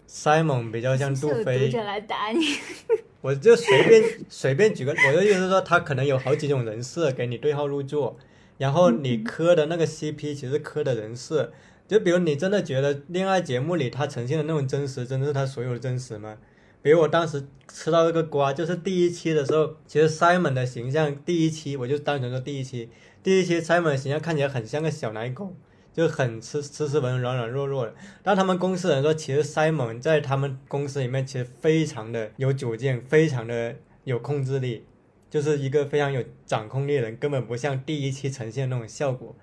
[0.10, 1.74] ，Simon 比较像杜飞读。
[1.74, 2.40] 者来打你。
[3.22, 8.18] 我就随便随便举个，我的意思是说，他可能有好几种人设给你对号入座，
[8.60, 11.52] 然后你磕的那个 CP 其实磕的人设，
[11.88, 16.38] 就比如你真的觉得恋爱节目里他呈现的那种真实，真的是他所有的真实吗？
[16.86, 22.92] 比如我当时吃到这个瓜，就是第一期的时候，其实 Simon 的形象，第一期我就单纯说第一期，
[23.24, 25.56] 第一期 Simon 的形象看起来很像个小奶狗，
[25.92, 27.96] 就很吃吃斯文、软软弱弱的。
[28.22, 34.86] 但他们公司人说，其实 Simon 在他们公司里面其实非常的有主见，非常的有控制力，
[35.32, 39.36] 就是一个非常有掌控力的人，根本不像第一期呈现那种效果。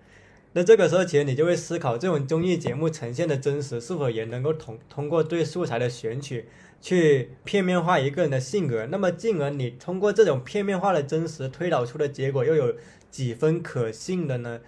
[0.53, 6.47] 那这个时候，其实你就会思考，这种综艺节目呈现的真实，是否也能够通通过对素材的选取，
[6.83, 8.87] 去片面化一个人的性格？
[8.87, 12.75] 那么，进而你通过这种片面化的真实推导出的结果，又有
[13.09, 14.61] 几分可信的呢？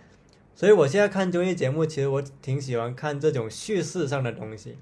[0.54, 4.78] 所以我现在看综艺节目，其实我挺喜欢看这种叙事上的东西。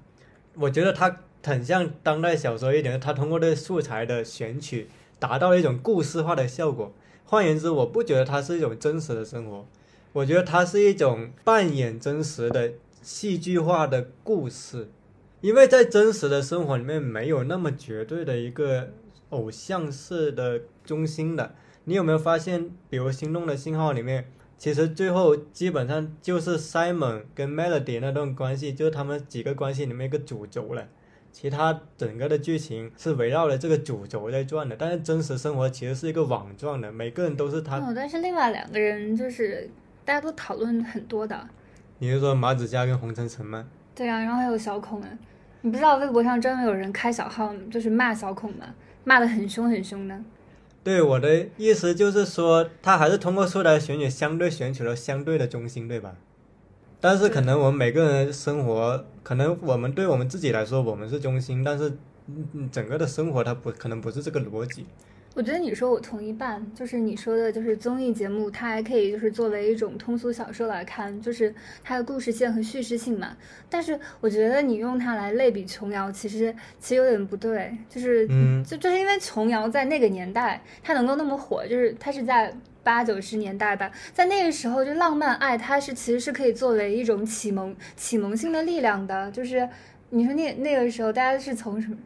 [0.53, 6.93] 我觉得它很像当代小说一点，它通过对素材的选取，达到一种故事化的效果。
[7.25, 9.65] 换言之，我不觉得它是一种真实的生活，
[10.11, 14.89] 我觉得它是一种扮演真实的戏剧化的故事。
[15.43, 18.93] 因为在真实的生活里面，没有那么绝对的一个
[19.31, 21.53] 偶像式的中心的。
[21.83, 24.25] 你有没有发现，比如《心动的信号》里面，
[24.57, 30.87] 其实最后基本上就是 Simon 跟 Melody 那段关系，就是他们几个关系里面一个主轴了。
[31.33, 37.79] 其他整个的剧情是围绕着这个主轴在转的，但是真实生活其实是一个网状的，每个人都是他。
[37.79, 39.69] 哦，但是另外两个人就是
[40.05, 41.45] 大家都讨论很多的。
[41.97, 43.67] 你是说马子佳跟洪晨晨吗？
[43.93, 45.09] 对啊，然后还有小孔啊，
[45.65, 48.65] 你不知道微博上专门有人开小号，就是骂小孔吗？
[49.05, 50.21] 骂的很凶很凶的。
[50.83, 56.15] 对，我的意思就是说，他还是通过素材选取，相对选取了相对的中心，对吧？
[56.99, 61.89] 但是可能我们每个人的生活，可能我们对我们自己来说，我们是中心，但是
[62.27, 64.85] 嗯嗯整个的生活它不可能不是这个逻辑。
[65.35, 73.35] 我觉得你说我同一半，就是你说的，就是综艺节目，它还可以就是作为一种通俗小说来看，就是它的故事线和叙事性嘛。
[73.67, 89.31] 但是我觉得你用它来类比琼瑶，其实其实有点不对，就是嗯就就是因为琼瑶在那个年代，它能够那么火，就是它是在八九十年代吧，在那个时候，就浪漫爱，它是其实是可以作为一种启蒙启蒙性的力量的。
[89.31, 89.67] 就是
[90.11, 91.97] 你说那那个时候，大家是从什么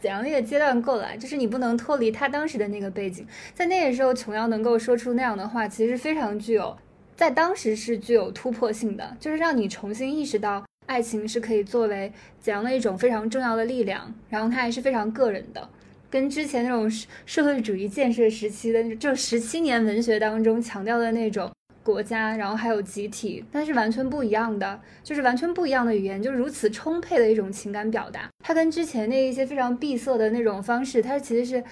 [0.00, 1.16] 怎样一个阶段过来？
[1.16, 6.76] 就是你不能脱离他当时的那个背景，在那个时候，琼瑶能够说出那样的话，其实非常具有
[7.16, 15.68] 在当时是具有突破性的，就是让你重新意识到爱情是可以作为怎样的一种非常重要的力量，然后它还是非常个人的。
[16.10, 21.50] 跟之前那种社社会主义建设时期的这十七年文学当中强调的那种
[21.84, 31.62] 国家，然后还有集体，但是完全不一样的，就是完全不一样的语言，就如此充沛的一种情感表达，它跟之前那一些非常闭塞的那种方式，它其实是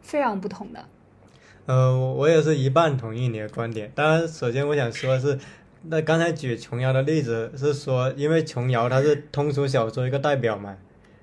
[0.00, 0.84] 非常不同的。
[1.66, 3.92] 呃，我也是一半同意你的观点。
[3.94, 5.38] 当然，首先我想说的是，
[5.82, 10.78] 那刚才举琼瑶的例子是说，因为琼瑶它是通俗小说一个代表嘛。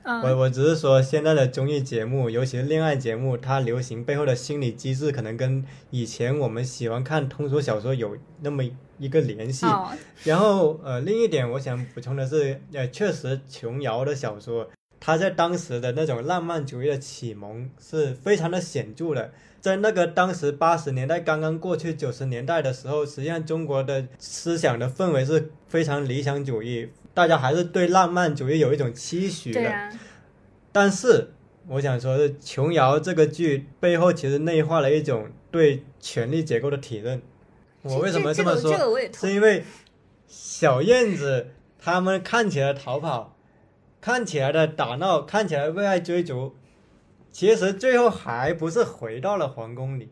[0.06, 8.64] 嗯，我我只是说，现在的综艺节目，尤其是恋爱节目，它流行背后的心理机制，可能跟以前我们喜欢看通俗小说有那么
[9.00, 9.66] 一个联系。
[9.66, 9.90] 哦，
[10.24, 19.32] 然后呃，另一点我想补充的是，呃，确实琼瑶的小说，它在当时的那种浪漫主义的启蒙是非常的显著的。
[19.60, 29.68] 在那个当时八十年代刚刚过去九十年代的时候，实际上中国的思想的氛围是非常理想主义，大家还是对浪漫主义有一种期许的。
[29.68, 29.90] 啊，
[30.72, 31.32] 但是
[31.68, 37.22] 我想说的是，琼瑶这个剧背后其实内化了一种对权力结构的体认。
[37.82, 38.76] 我为什么这么说？
[39.14, 39.64] 是因为
[40.28, 43.38] 小燕子他们看起来逃跑，
[44.02, 46.56] 看起来的打闹，看起来为爱追逐，
[47.32, 50.12] 其实最后还不是回到了皇宫里，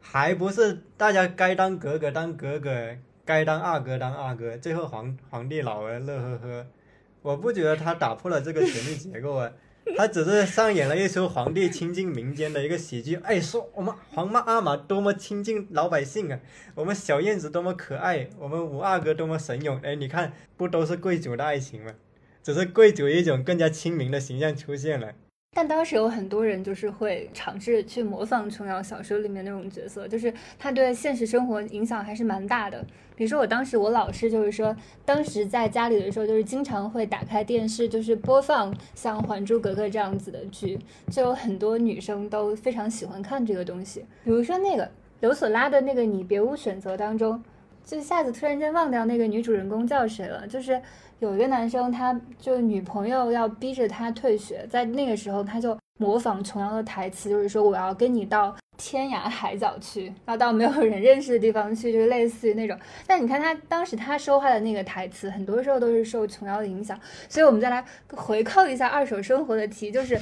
[0.00, 6.66] 还不是大家该当格格当格格，该当二哥当二哥，最后皇皇帝老了乐呵呵。
[7.22, 9.50] 我不觉得他打破了这个权力结构啊，
[9.96, 13.16] 他只是上演了一出皇帝亲近民间的一个喜剧。
[13.22, 16.38] 哎，说我们皇妈阿玛多么亲近老百姓啊，
[16.74, 19.80] 我们小燕子多么可爱，我们五阿哥多么神勇。
[19.82, 21.92] 哎，你看，不都是贵族的爱情吗？
[22.42, 25.10] 只是贵族一种更加亲民的形象出现了。
[25.56, 32.84] 但当时有很多人就是会尝试去模仿琼瑶小说里面那种角色，就是他对现实生活影响还是蛮大的。
[33.14, 40.78] 比如说我当时我老师就是说，当时在家里的时候就是经常会打开电视，就是播放像《还珠格格》这样子的剧，
[41.10, 44.04] 就有很多女生都非常喜欢看这个东西。
[44.24, 44.90] 比如说那个
[45.20, 47.42] 刘索拉的那个《你别无选择》当中，
[47.84, 50.80] 就一下子突然间忘掉那个女主人公叫谁了，就是。
[51.20, 62.78] 有一个男生，他就女朋友要逼着他退学，在那个时候，他就模仿琼瑶的台词，就是说我要跟你到天涯海角去，要到没有人认识的地方去，就是类似于那种。
[63.06, 66.98] 但你看他当时他说话的那个台词，很多时候都是受琼瑶的影响。
[67.28, 70.20] 所以我们再来回扣一下二手生活的题，就是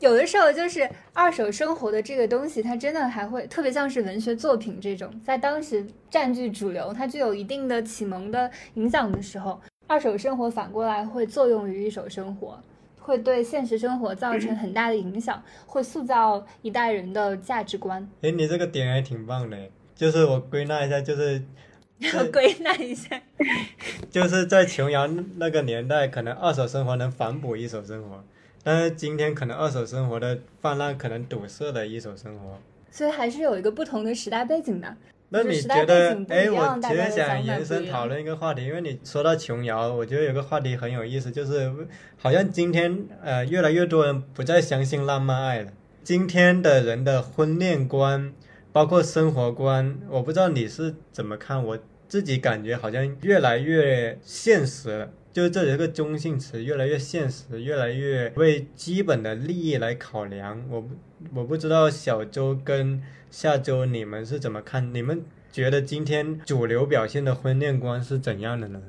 [0.00, 9.60] 有的时候就是二手生活的这个东西，它真的还会特别像是文学作品这种，在当时占据主流，它具有一定的启蒙的影响的时候。
[9.86, 12.58] 二手生活反过来会作用于一手生活，
[13.04, 18.08] 会对现实生活造成很大的影响，会塑造一代人的价值观。
[18.22, 19.58] 哎，你这个点还挺棒的，
[19.94, 21.44] 就是我归纳一下，就是
[22.00, 23.20] 要归纳一下，
[24.10, 28.24] 就是在琼瑶那个年代，可能二手生活能反哺一手生活，
[28.62, 32.58] 但是今天可能二手生活的泛滥可能堵塞了一手生活，
[32.90, 34.96] 所以还是有一个不同的时代背景的。
[35.34, 36.16] 那你觉得？
[36.28, 41.68] 哎，我其实想延伸讨论一个话题，因为你说到琼瑶，我觉得有个话题很有意思，就是
[42.16, 45.72] 好像今天呃越来越多人不再相信浪漫爱了。
[46.04, 48.32] 今天的人的婚恋观，
[48.70, 55.10] 包括生活观，我不知道你是怎么看，我自己感觉好像越来越现实了。
[55.32, 60.64] 就这一个中性词，越来越现实，越来越为基本的利益来考量。
[60.70, 60.94] 我不
[61.34, 64.92] 我不知道小周跟下周你们是怎么看？
[64.94, 68.82] 你们觉得今天主流表现的婚恋观是怎样的呢？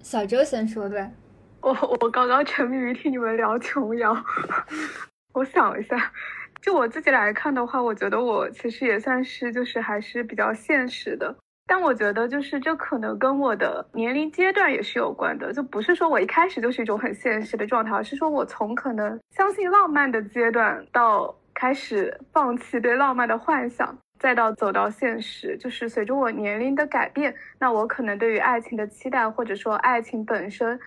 [0.00, 1.12] 小周先说呗。
[1.60, 1.70] 我
[2.00, 4.16] 我刚刚沉迷于听你们聊琼瑶，
[5.32, 6.12] 我想一下，
[6.60, 11.34] 就我自己来看的话，我觉得我其实也算是就是还是比较现实的。
[11.64, 30.78] 但我觉得，就是这可能跟我的年龄阶段也是有关的，就不是说我一开始就是一种很现实的状态，而是说我从可能相信浪漫的阶段，到开始放弃对浪漫的幻想，再到走到现实，就是随着我年龄的改变，那我可能对于爱情的期待，或者说爱情本身，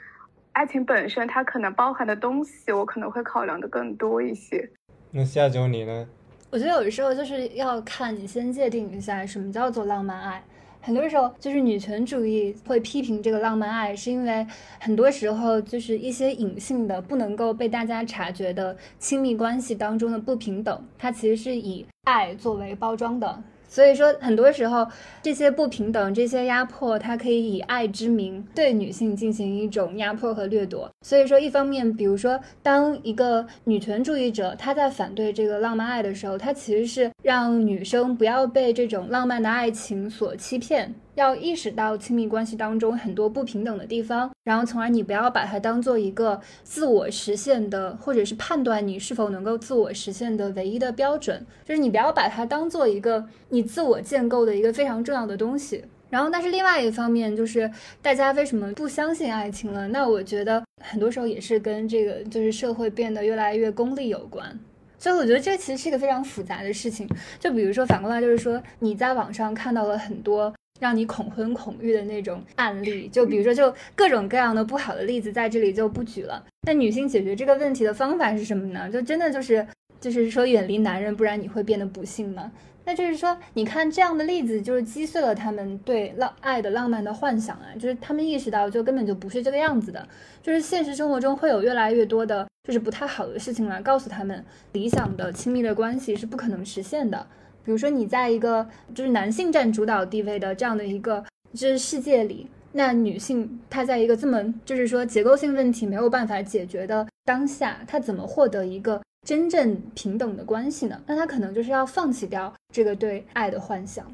[0.53, 4.69] 爱情本身它可能包含的东西，我可能会考量的更多一些。
[5.11, 6.07] 那下周你呢？
[6.51, 10.43] 我觉得有的时候就是要看你先界定一下什么叫做浪漫爱。
[10.85, 14.45] 很多时候，就是女权主义会批评这个浪漫爱，是因为
[14.79, 23.43] 很多时候就是一些隐性的、不能够被大家察觉的亲密关系当中的不平等，它其实是以爱作为包装的。
[23.75, 24.87] 所以说，很多时候
[25.21, 30.89] 这些不平等、这些压迫，它可以以爱之名对女性进行一种压迫和掠夺。
[31.05, 40.95] 所以说，一方面，比如说，当一个女权主义者她在反对这个浪漫爱的时候，她其实是让女生不要被这种浪漫的爱情所欺骗。
[41.15, 55.83] 要意识到亲密关系当中很多不平等的地方，然后从而你不要把它当做一个自我实现的，或者是判断你是否能够自我实现的唯一的标准，就是你不要把它当做一个你自我建构的一个非常重要的东西。
[56.09, 57.69] 然后，但是另外一方面就是
[58.01, 59.87] 大家为什么不相信爱情了？
[59.87, 64.57] 那我觉得很多时候也是跟这个就是社会变得越来越功利有关。
[64.99, 67.07] 所以我觉得这其实是一个非常复杂的事情。
[67.39, 70.53] 就比如说反过来就是说你在网上看到了很多。
[70.79, 76.45] 让你恐婚恐育的那种案例，就比如说，就各种各样的不好的例子，在这里就不举了。
[76.67, 78.89] 那女性解决这个问题的方法是什么呢？
[78.89, 79.65] 就真的就是，
[80.01, 82.51] 就是说远离男人，不然你会变得不幸吗？
[82.83, 90.07] 那就是说，你看这样的例子，就是击碎了他们对浪爱的浪漫的幻想啊，就是他们意识到，就根本就不是这个样子的，
[90.43, 97.25] 就是现实生活中会有越来越多的，就是不太好的事情来告诉他们，理想的亲密的关系是不可能实现的。
[97.65, 111.01] 比如说，你在一个就是男性占主导地位的这样的一个就是世界里，那女性她在一个这么就是说结构性问题没有办法解决的当下，她怎么获得一个真正平等的关系呢？
[111.07, 114.05] 那她可能就是要放弃掉这个对爱的幻想。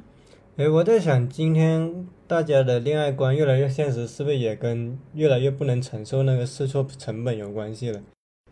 [0.58, 8.02] 哎，我在想，今天大家的恋爱观越来越现实，是不是也跟越来越不能承受那个试错成本有关系了？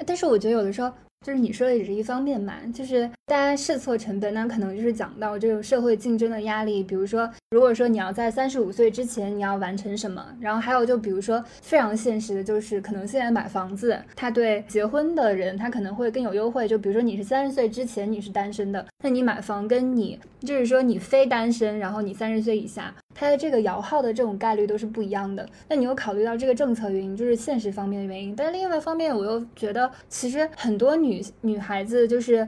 [0.06, 0.91] 但是我觉得有的时候
[1.26, 6.82] 就是你说的只是一方面嘛，就是大家试错成本，那可能就是讲到这种社会竞争的压力。
[6.82, 16.67] 比如说，如果说你要在三十五岁之前你要完成什么，然后还有就比如说非常现实的，就是可能现在买房子，他对结婚的人他可能会更有优惠。
[16.67, 25.45] 就比如说你是三十岁之前你是单身的，那你买房跟你就是说你非单身，然后你三十岁以下，它的这个摇号的这种概率都是不一样的。
[25.67, 31.09] 那你又考虑到这个政策原因，就是现实方面的原因，但是另外一方面我又觉得其实很多女。
[31.09, 32.47] 女女孩子就是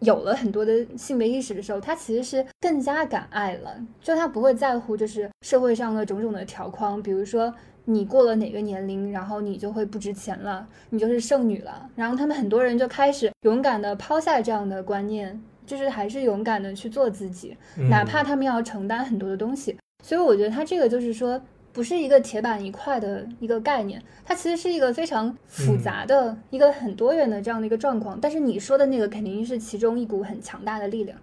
[0.00, 3.74] 有了很多的性别意识的时候，她其实是更加敢爱了。
[4.02, 7.50] 就她不会在乎，就是社会上的种种的条框，比如说
[7.86, 11.88] 你过了哪个年龄，然后你就会不值钱了，你就是剩女了。
[11.96, 17.56] 然后他们很多人就开始勇敢的抛下这样的观念，就是还是勇敢的去做自己，
[17.88, 19.74] 哪怕他们要承担很多的东西。
[20.02, 21.40] 所以我觉得它这个就是说。
[21.74, 28.18] 不是一个铁板一块的一个概念，它其实是一个非常复杂的一个很多元的这样的一个状况。
[28.20, 31.18] 但是你说的那个肯定是其中一股很强大的力量。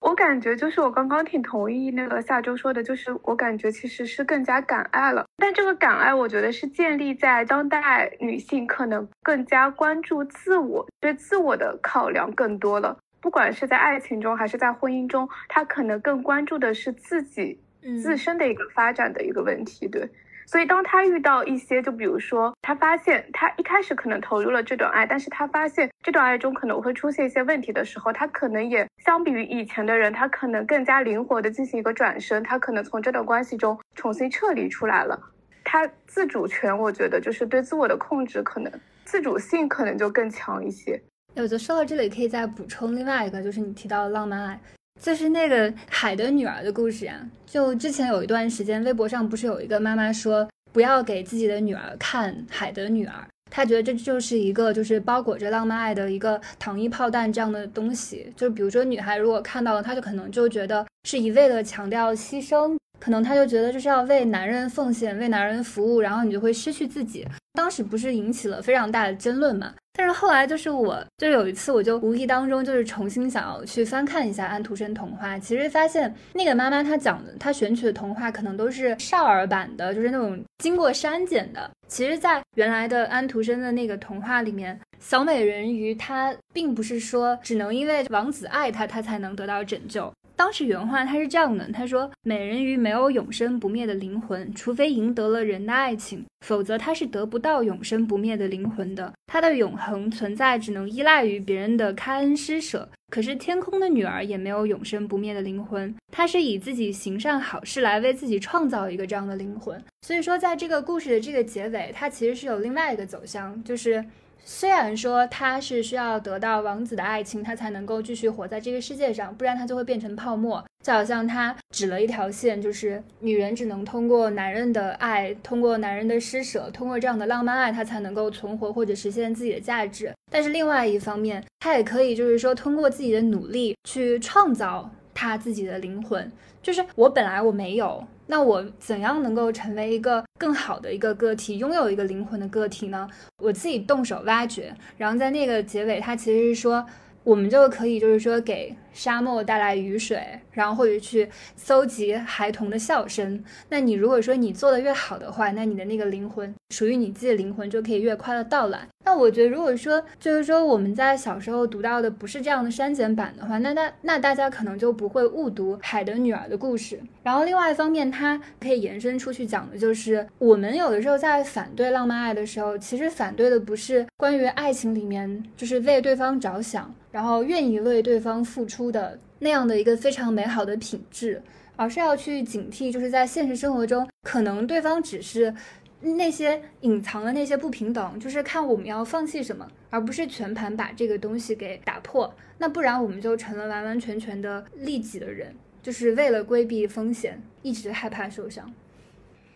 [0.00, 5.24] 我感觉就是我刚刚挺同意那个下周说的，就是我感觉其实是更加敢爱了。
[5.36, 12.98] 但这个敢爱，我觉得是建立在当代女性可能更加关注自我，对自我的考量更多了。
[13.20, 17.60] 不管是在爱情中还是在婚姻中，她可能更关注的是自己。
[18.02, 20.08] 自身的一个发展的一个问题，对，
[20.46, 35.18] 所以当他遇到一些，就比如说他发现他一开始可能投入了这段爱，但是他发现这段爱中可能会出现一些问题的时候，他可能也相比于以前的人，他可能更加灵活的进行一个转身，他可能从这段关系中重新撤离出来了。
[35.64, 38.72] 他自主权，我觉得就是对自我的控制，可能
[39.04, 41.00] 自主性可能就更强一些。
[41.34, 44.60] 我觉得说到这里可以再补充另外一个，就是你提到的浪漫爱。
[45.00, 47.14] 就是那个海的女儿的故事啊，
[47.46, 58.32] 就之前有一段时间，微博上不是有一个妈妈说，不要给自己的女儿看海的女儿，她觉得这就是一个就是包裹着浪漫爱的一个糖衣炮弹这样的东西。
[58.36, 67.24] 就比如说女孩如果看到了，她就可能就觉得是一味的强调牺牲，可能她就觉得就是要为男人奉献，为男人服务，然后你就会失去自己。
[67.52, 69.72] 当时不是引起了非常大的争论嘛？
[69.96, 81.70] 但是后来就是我，就有一次我就无意当中就是重新想要去翻看一下安徒生童话，其实发现那个妈妈她讲的，她选取的童话可能都是少儿版的，就是那种经过删减的。
[81.88, 90.12] 其实，在原来的安徒生的那个童话里面，小美人鱼她并不是说只能因为王子爱她，她才能得到拯救。
[90.36, 99.12] 当时原话他是这样的，他说：“美人鱼没有永生不灭的灵魂，除非赢得了人的爱情，否则她是得不到永生不灭的灵魂的。
[99.26, 102.88] 她的永恒存在只能依赖于别人的开恩施舍。
[103.10, 109.82] 可是天空的女儿也没有永生不灭的灵魂，她是以自己行善好事来为自己创造一个这样的灵魂。
[110.02, 114.04] 所以说，在这个故事的这个结尾，它其实是有另外一个走向，就是。”
[114.48, 120.64] 虽然说他是需要得到王子的爱情，他才能够继续活在这个世界上，不然他就会变成泡沫。
[120.84, 130.14] 就好像他指了一条线，就是女人只能通过男人的爱，通过男人的施舍，通过这样的浪漫爱，她才能够存活或者实现自己的价值。
[130.30, 136.30] 但是另外一方面，她也可以就是说通过自己的努力去创造她自己的灵魂。
[136.62, 143.08] 就是我本来我没有，那我怎样能够成为一个更好的一个个体，拥有一个灵魂的个体呢？
[143.38, 146.84] 我自己动手挖掘，然后在那个结尾，他其实是说，
[147.22, 148.74] 我们就可以就是说给。
[148.96, 153.44] 沙漠带来雨水，然后或者去搜集孩童的笑声。
[153.68, 158.88] 那你如果说你做的越好的话，那你的那个灵魂属于你自己的灵魂就可以越快的到来。
[159.04, 166.98] 那我觉得，如果说就是说我们在小时候读到的不是这样的删减版的话，那那那大家可能就不会误读海的女儿的故事。
[167.22, 176.92] 然后另外一方面，它可以延伸出去讲的就是，我们有的时候在反对浪漫爱的时候，其实反对的不是关于爱情里面就是为对方着想。
[177.12, 181.42] 然后愿意为对方付出的那样的一个非常美好的品质，
[181.76, 185.54] 而是要去警惕，就是在现实生活中，可能对方只是
[186.00, 192.34] 那些隐藏的那些不平等，就是看我们要放弃什么，而不是全盘把这个东西给打破。
[192.58, 198.72] 那不然我们就成了完完全全的利己的人，就是为了规避风险，一直害怕受伤。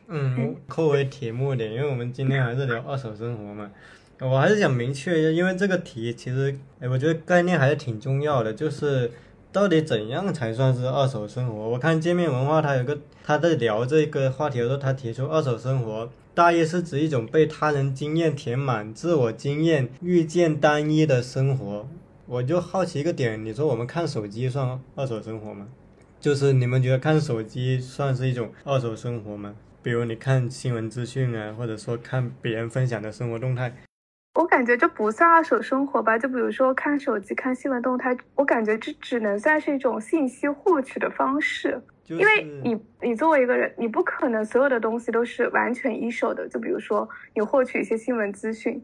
[0.08, 3.70] 嗯，扣为题目点，因为我们今天还是聊二手生活嘛。
[4.20, 9.10] 我还是想明确一下，因为这个题其实，哎，我觉得概念还是挺重要的，就是
[9.50, 11.54] 到底怎样才算是二手生活？
[11.54, 21.88] 我看界面文化它有个他在聊这个话题的时候，他提出二手生活大意是指一种被他人经验填满、自我经验遇见单一的生活。
[22.26, 25.66] 我就好奇一个点，你说我们看手机算二手生活吗？
[26.20, 29.54] 就是你们觉得看手机算是一种二手生活吗？
[29.82, 33.74] 比如你看新闻资讯啊，或者说看别人分享的生活动态。
[34.34, 36.16] 我感觉这不算二手生活吧？
[36.16, 41.80] 就比如说看手机、看新闻动态，我感觉这只能算是一种信息获取的方式。
[42.06, 46.48] 因为你，你作为一个人，你不可能所有的东西都是完全一手的。
[46.48, 48.80] 就比如说你获取一些新闻资讯，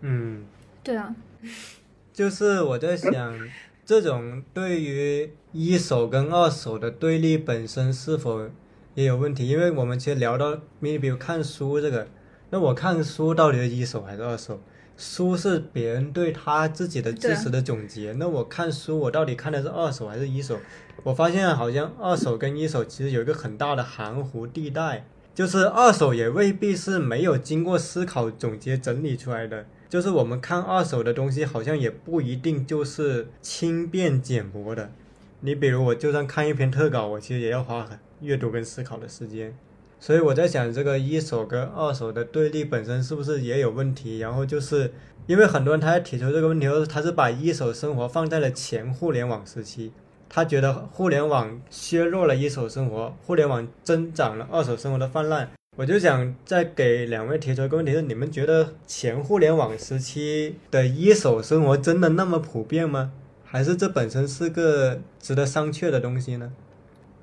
[0.00, 0.44] 嗯，
[0.82, 1.14] 对啊，
[2.12, 3.38] 就是我在想，
[3.84, 8.48] 这种对于一手跟二手的对立本身是否
[8.94, 9.48] 也有问题？
[9.48, 12.06] 因为我们其实聊到，你比如看书这个，
[12.50, 14.60] 那我看书到底是一手还是二手？
[15.00, 20.58] 书是别人对他自己的知识的总结，那我看书，我到底看的是二手还是一手？
[21.02, 34.92] 我发现好像二手跟一手其实有一个很大的含糊地带，就是二手也未必是没有经过思考、总结、整理出来的，就是我们看二手的东西，好像也不一定就是轻便简薄的。
[35.40, 37.88] 你比如，我就算看一篇特稿，我其实也要花
[38.20, 39.56] 阅读跟思考的时间。
[40.00, 44.18] 所以我在想，这个一手跟二手的对立本身是不是也有问题？
[44.18, 44.94] 然后就是
[45.26, 49.92] 因为很多人他在提出这个问题，是他是把一手生活放在了前互联网时期，
[50.30, 55.50] 他觉得互联网削弱了一手生活，互联网增长了二手生活的泛滥。
[55.76, 63.12] 我就想再给两位提出一个问题：是你们觉得前互联网时期的一手生活真的那么普遍吗？
[63.44, 66.52] 还是这本身是个值得商榷的东西呢？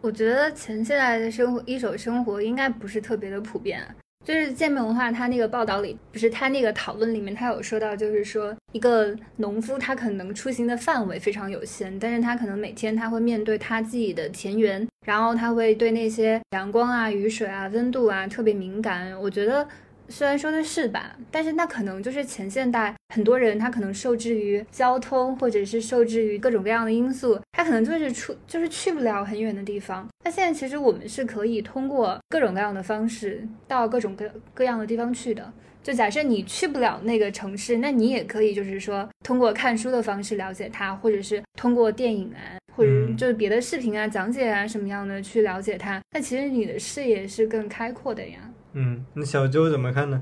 [0.02, 3.82] 我觉得前现代的生活一手生活应该不是特别的普遍，
[4.24, 19.20] 就是界面文化，他那个报道里不是他那个讨论里面，他有说到，就是说一个农夫他可能出行的范围非常有限，但是他可能每天他会面对他自己的田园，然后他会对那些阳光啊、雨水啊、温度啊特别敏感。
[19.20, 19.68] 我觉得。
[20.10, 30.08] 虽然说的是吧，但是那可能就是前现代很多人他可能受制于交通，或者是受制于各种各样的因素，他可能就是出就是去不了很远的地方。
[30.24, 35.52] 那现在其实我们是可以通过各种各样的方式到各种各各样的地方去的。
[35.84, 46.02] 就假设你去不了那个城市，那你也可以就是说通过看书的方式了解它，或者是通过电影啊，或者就是别的视频啊讲解啊什么样的去了解它。
[46.12, 48.40] 那其实你的视野是更开阔的呀。
[48.80, 50.22] 嗯，那小周怎么看呢？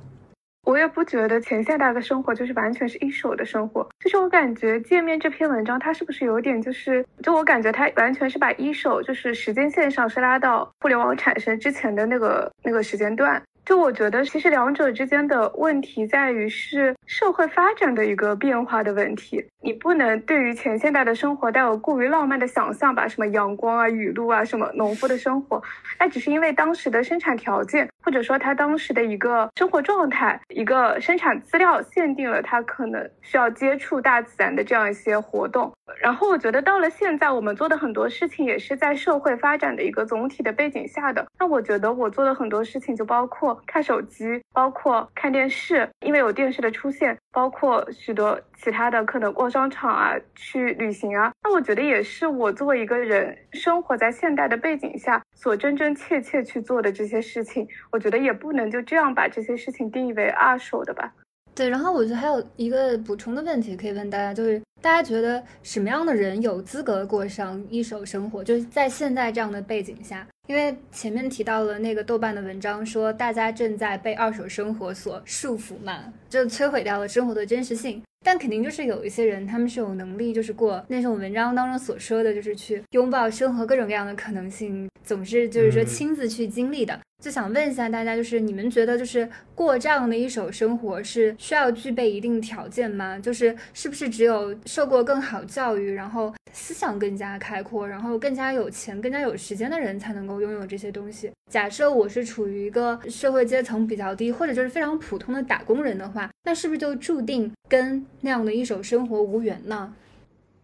[0.64, 13.44] 我也不觉得前现代的生活就是完全是一手的生活，就是我感觉界面这篇文章它是不是有点就是，就我感觉它完全是把一手就是时间线上是拉到互联网产生之前的那个那个时间段。
[13.66, 19.44] 就我觉得，其实两者之间的问题在于是社会发展的一个变化的问题。
[19.60, 23.08] 你不能对于前现代的生活带有过于浪漫的想象吧？
[23.08, 25.60] 什么阳光啊、雨露啊，什么农夫的生活，
[26.00, 35.74] 那只是因为当时的生产条件，或者说他当时的一个生活状态、一个生产资料限定了他可能需要接触大自然的这样一些活动。
[36.00, 41.26] 然后我觉得到了现在，我们做的很多事情也是在社会发展的一个总体的背景下的。
[41.40, 43.55] 那我觉得我做的很多事情就包括。
[43.66, 51.32] 看手机，包括看电视，因为有电视的出现，包括许多其他的可能逛商场啊，去旅行啊。
[51.44, 57.68] 那我觉得也是我作为一个人生活在现代的背景下所真真切切去做的这些事情。
[57.92, 61.14] 我觉得也不能就这样把这些事情定义为二手的吧。
[61.56, 68.44] 对，然后我觉得还有一个补充的问题可以问大家，就是大家觉得什么样的人有资格过上一手生活？
[68.44, 70.28] 就是在现在这样的背景下。
[70.48, 78.04] 因为前面提到了那个豆瓣的文章，说大家正在被二手生活所束缚嘛，就摧毁掉了生活的真实性。
[78.24, 87.00] 但肯定就是有一些人，他们是有能力，就是过那种文章当中所说的就是去拥抱生活各种各样的可能性，总是就是说亲自去经历的。
[87.26, 93.18] 就想问一下大家，就是你们觉得，就是过这样的一手生活是需要具备一定条件吗？
[93.18, 101.32] 就是是不是只有受过更好教育，然后思想更加开阔，然后更加有钱、更加有时间的人才能够拥有这些东西？
[101.50, 109.92] 假设我是处于一个社会阶层比较低，或者就是非常普通的打工人的话，那是不是就注定跟那样的一手生活无缘呢？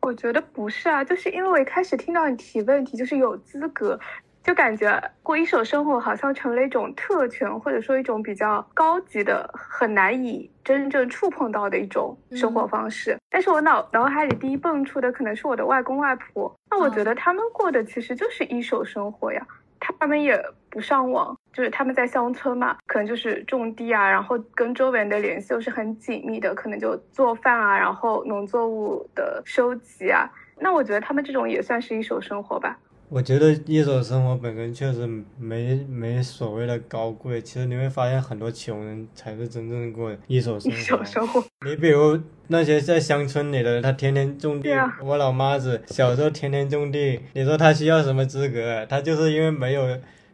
[0.02, 4.00] 我觉得不是啊，就是因为我一开始听到你提问题，就是有资格。
[4.44, 13.18] 就感觉过一手生活好像成了一种特权，或者说一种比较高级的、很难以真正触碰到的一种生活方式。
[13.30, 19.46] 但是我脑脑海里第一蹦出的可能是我的外公外婆，那我觉得他们过的其实就是一手生活呀。
[19.84, 20.40] 他们也
[20.70, 30.30] 不上网，就是他们在乡村嘛，可能就是种地啊，然后跟周围人的联系又是很紧密的，可能就做饭啊，然后农作物的收集啊。
[30.60, 32.78] 那我觉得他们这种也算是一手生活吧。
[33.14, 35.06] 我觉得一手生活本身确实
[35.38, 40.78] 没没所谓的高贵，其实你会发现很多穷人才是真正过一手生活。
[40.78, 41.44] 一手生活。
[41.66, 44.70] 你比如那些在乡村里的，他天天种地。
[45.04, 48.86] 我老妈子小时候天天种地，你说他需要什么资格？
[48.86, 49.86] 他就是因为没有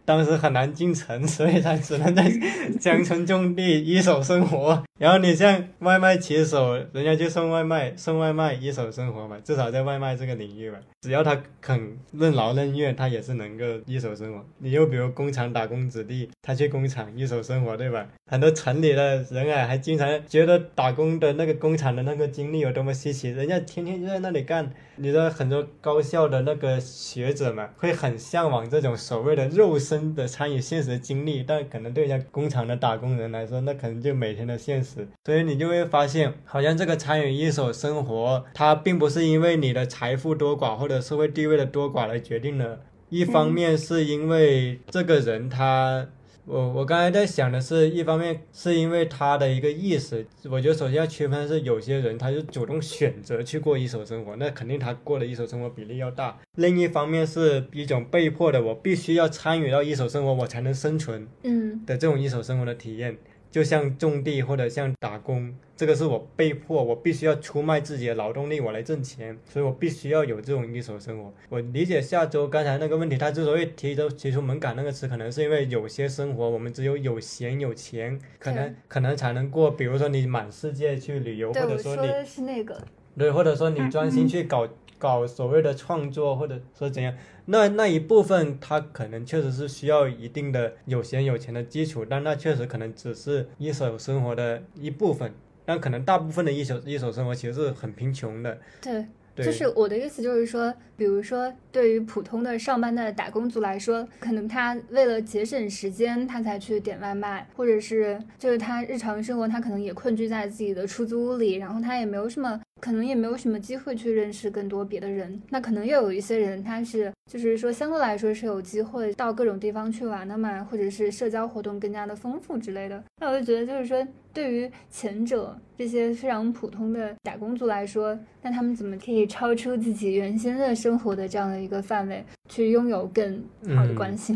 [0.07, 2.31] 当时很难进城， 所以他只能在
[2.79, 4.81] 乡村种地，一手生活。
[4.97, 14.43] 然后你像外卖骑手，人家就送外卖，送外卖一手生活嘛，至少在外卖这个领域吧，只要他肯任劳任怨，他也是能够一手生活。
[14.59, 18.07] 你又比如工厂打工子弟，他去工厂一手生活，对吧？
[18.31, 24.71] 很多城里的人啊，还经常觉得打工的那个工厂的那个经历有多么稀奇，人家天天就在那里干。
[24.97, 35.07] 你的很多高校的那个学者嘛，会很向往这种所谓的肉身的参与现实经历，但可能对人家工厂的打工人来说，那可能就每天的现实。
[35.25, 46.07] 所以你就会发现，好像这个参与一手生活，它并不是因为你的财富多寡或者社会地位的多寡来决定的，一方面是因为这个人他。
[46.49, 56.39] 我我刚才在想的是，一方面是因为他的一个意识，我觉得首先要区分是有些人他就主动选择去过一手生活，那肯定他过的一手生活比例要大。
[56.55, 63.17] 另一方面是一种被迫的，我必须要参与到一手生活，我才能生存，嗯的这种一手生活的体验。
[63.57, 71.33] 就像种地或者像打工，这个是我被迫，我必须要出卖自己的劳动力，我来挣钱，所以我必须要有这种一手生活。
[71.49, 79.71] 我理解下周刚才那个问题，他之所以提出提出门槛那个词，可能是因为有些生活我们只有有闲有钱，可能可能才能过。
[79.71, 82.79] 比如说你满世界去旅游，或者说你是那个，
[83.17, 87.11] 对，或者说你专心去搞搞所谓的创作，或者说怎样。
[87.49, 95.31] 那那一部分，他可能确实是需要一定的有闲有钱的基础，但那确实可能只是一手生活的一部分，
[95.63, 98.57] 但可能大部分的一手一手生活其实是很贫穷的。
[98.81, 99.05] 对，
[99.37, 112.59] 就是我的意思就是说，比如说对于普通的上班的打工族来说，可能他为了节省时间，他才去点外卖，或者是就是他日常生活他可能也困居在自己的出租屋里，然后他也没有什么。
[112.79, 123.03] 可能也没有什么机会去认识更多别的人，那可能又有一些人，他是就是说相对来说是有机会到各种地方去玩的嘛，或者是社交活动更加的丰富之类的。
[123.19, 133.43] 那我就觉得就是说，对于前者这些非常普通的打工族来说，那他们怎么可以超出自己原先的生活的这样的一个范围，去拥有更
[133.75, 134.35] 好的关系？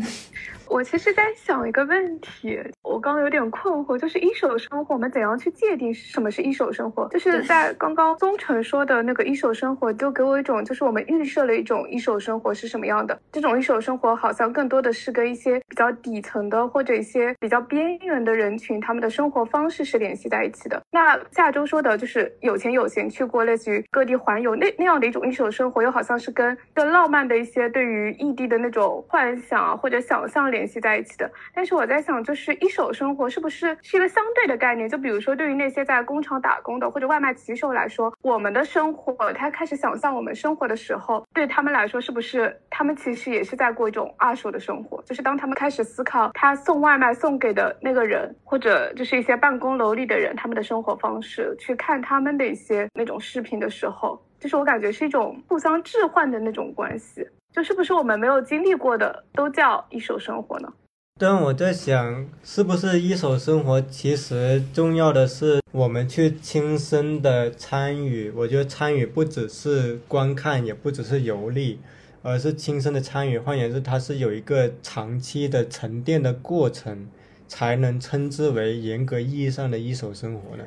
[0.72, 7.06] 我其实在想一个问题，我刚刚有点困惑，就是一手生活，我们怎样去界定什么是一手生活？
[7.08, 13.20] 就是在刚刚宗成说的那个一手生活，就给我一种，就是我们预设了一种一手生活是什么样的。
[13.30, 20.82] 这种一手生活好像更多的是跟一些比较底层的或者一些比较边缘的人群，他们的生活方式是联系在一起的。
[20.90, 30.61] 那下周说的就是有钱有闲去过类似于各地环游那那样的一种一手生活，又好像是跟更浪漫的一些对于异地的那种幻想或者想象联。
[30.62, 34.88] 联系在一起的，但是我在想，就是一手生活是不是是一个相对的概念？
[34.88, 45.02] 就比如说，对于那些在工厂打工的或者外卖骑手来说，我们的生活，他开始想象我们生活的时候，对他们来说，是不是他们其实也是在过一种二手的生活？
[45.02, 57.26] 就是当他们开始思考他送外卖送给的那个人，或者就是一些办公楼里的人，他们的生活方式，去看他们的一些那种视频的时候，就是我感觉是一种互相置换的那种关系。
[57.54, 60.72] 就是不是我们没有经历过的都叫一手生活呢？
[61.20, 68.30] 但我在想，是不是一手生活其实重要的是我们去亲身的参与？
[68.30, 71.78] 我觉得参与不只是观看，也不只是游历，
[72.22, 73.38] 而是亲身的参与。
[73.38, 77.06] 换言之，它是有一个长期的沉淀的过程，
[77.46, 80.64] 才能称之为严格意义上的一手生活呢？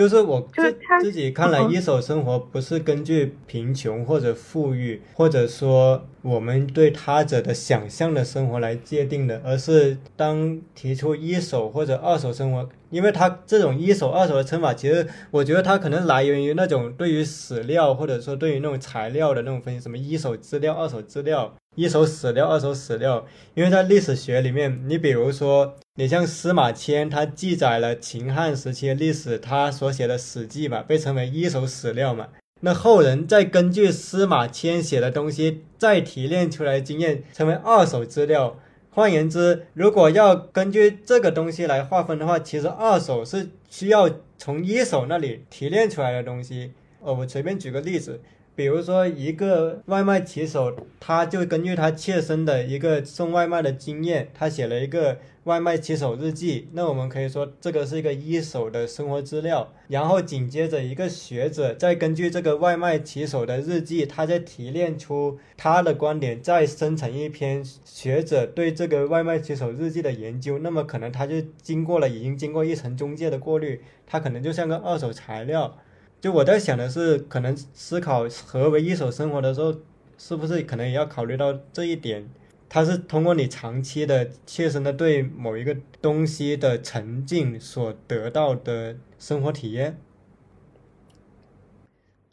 [0.00, 21.54] 就是我自自己看来，一手生活不是根据贫穷或者富裕，或者说我们对他者的想象的生活来界定的，而是当提出一手或者二手生活，因为他这种一手、二手的称法，其实我觉得它可能来源于那种对于史料或者说对于那种材料的那种分析，什么一手资料、二手资料。
[21.76, 32.28] 一手史料，二手史料，因为在历史学里面，你比如说，你像司马迁，他记载了秦汉时期的历史，他所写的《史记》嘛，被称为一手史料嘛。
[32.62, 38.58] 那后人再根据司马迁写的东西，再提炼出来经验，成为二手资料。
[38.90, 46.72] 换言之，如果要根据这个东西来划分的话，其实二手是需要从一手那里提炼出来的东西。
[46.98, 48.20] 哦，我随便举个例子。
[48.60, 56.68] 比如说，一个外卖骑手，他就根据他切身的一个送外卖的经验，他写了一个外卖骑手日记。
[56.74, 59.72] 那我们可以说，这个是一个一手的生活资料。
[59.88, 70.58] 然后紧接着，一个学者再根据这个外卖骑手的日记，他再提炼出他的观点，再生成一篇学者对这个外卖骑手日记的研究。
[70.58, 75.78] 那么可能他就经过了，已经经过一层中介的过滤，他可能就像个二手材料。
[76.20, 79.74] 就我在想的是，可能思考何为一手生活的时候，
[80.18, 82.28] 是不是可能也要考虑到这一点？
[82.68, 89.98] 它是通过你长期的切身的对某一个东西的沉浸所得到的生活体验。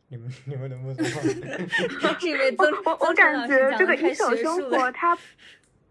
[0.09, 1.21] 你们你们能不说话？
[2.19, 5.17] 是因为曾我我感觉这个一手生活，它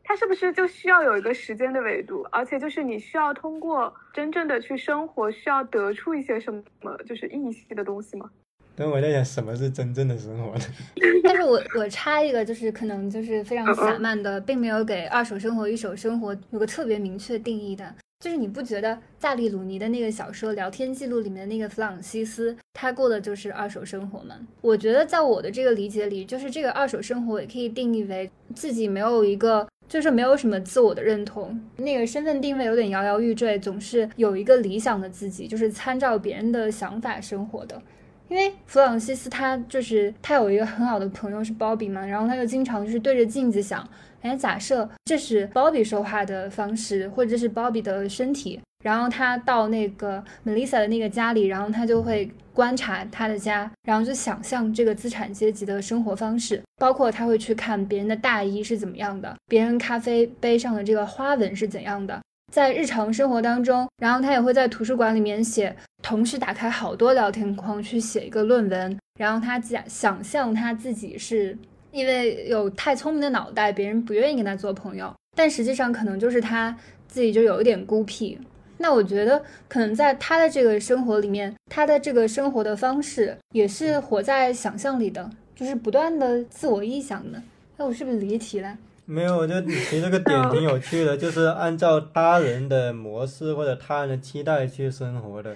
[0.08, 8.30] 它是不是就需要有一个时间的维度，而且就是你需要通过真正的去生活，需要得出一些什么就是意义的东西吗？
[8.76, 10.64] 但我在想，什么是真正的生活呢？
[11.24, 17.92] 但是我我插一个，就是可能就是非常散漫的，并没有给二手生活、一手生活有个特别明确定义的。
[18.18, 24.34] 就是你不觉得萨利鲁尼的那个小说聊天记录里面的那个弗朗西斯，他过的就是二手生活吗？
[24.62, 37.80] 我觉得在我的这个理解里，就是这个二手生活也可以定义为自己没有一个，就是没有什么自我的认同，那个身份定位有点摇摇欲坠，总是有一个理想的自己，就是参照别人的想法生活的。
[38.28, 43.88] 因为弗朗西斯他就是他有一个很好的朋友是鲍比嘛，然后他就经常就是对着镜子想，
[44.20, 62.20] 哎，假设这是鲍比说话的方式，或者是鲍比的身体，然后他到那个 Melissa 的那个家里，然后他就会观察他的家，然后就想象这个资产阶级的生活方式，包括他会去看别人的大衣是怎么样的，别人咖啡杯上的这个花纹是怎样的。
[62.52, 68.96] 在日常生活当中，然后他也会在图书馆里面写，同时打开好多聊天框去写一个论文。
[69.18, 71.58] 然后他假想象他自己是
[71.90, 76.76] 因为有太聪明的脑袋，别人不愿意跟他做朋友，但实际上可能就是他
[77.08, 78.38] 自己就有一点孤僻。
[78.78, 87.42] 那我觉得可能在他的这个生活里面，他的这个生活的方式也是活在想象里的，就是不断的自我臆想的。
[87.76, 88.76] 那我是不是离题了？
[89.04, 95.54] 没有，我觉得你提这个点挺有趣的，就是按照他人的模式或者他人的期待去生活的。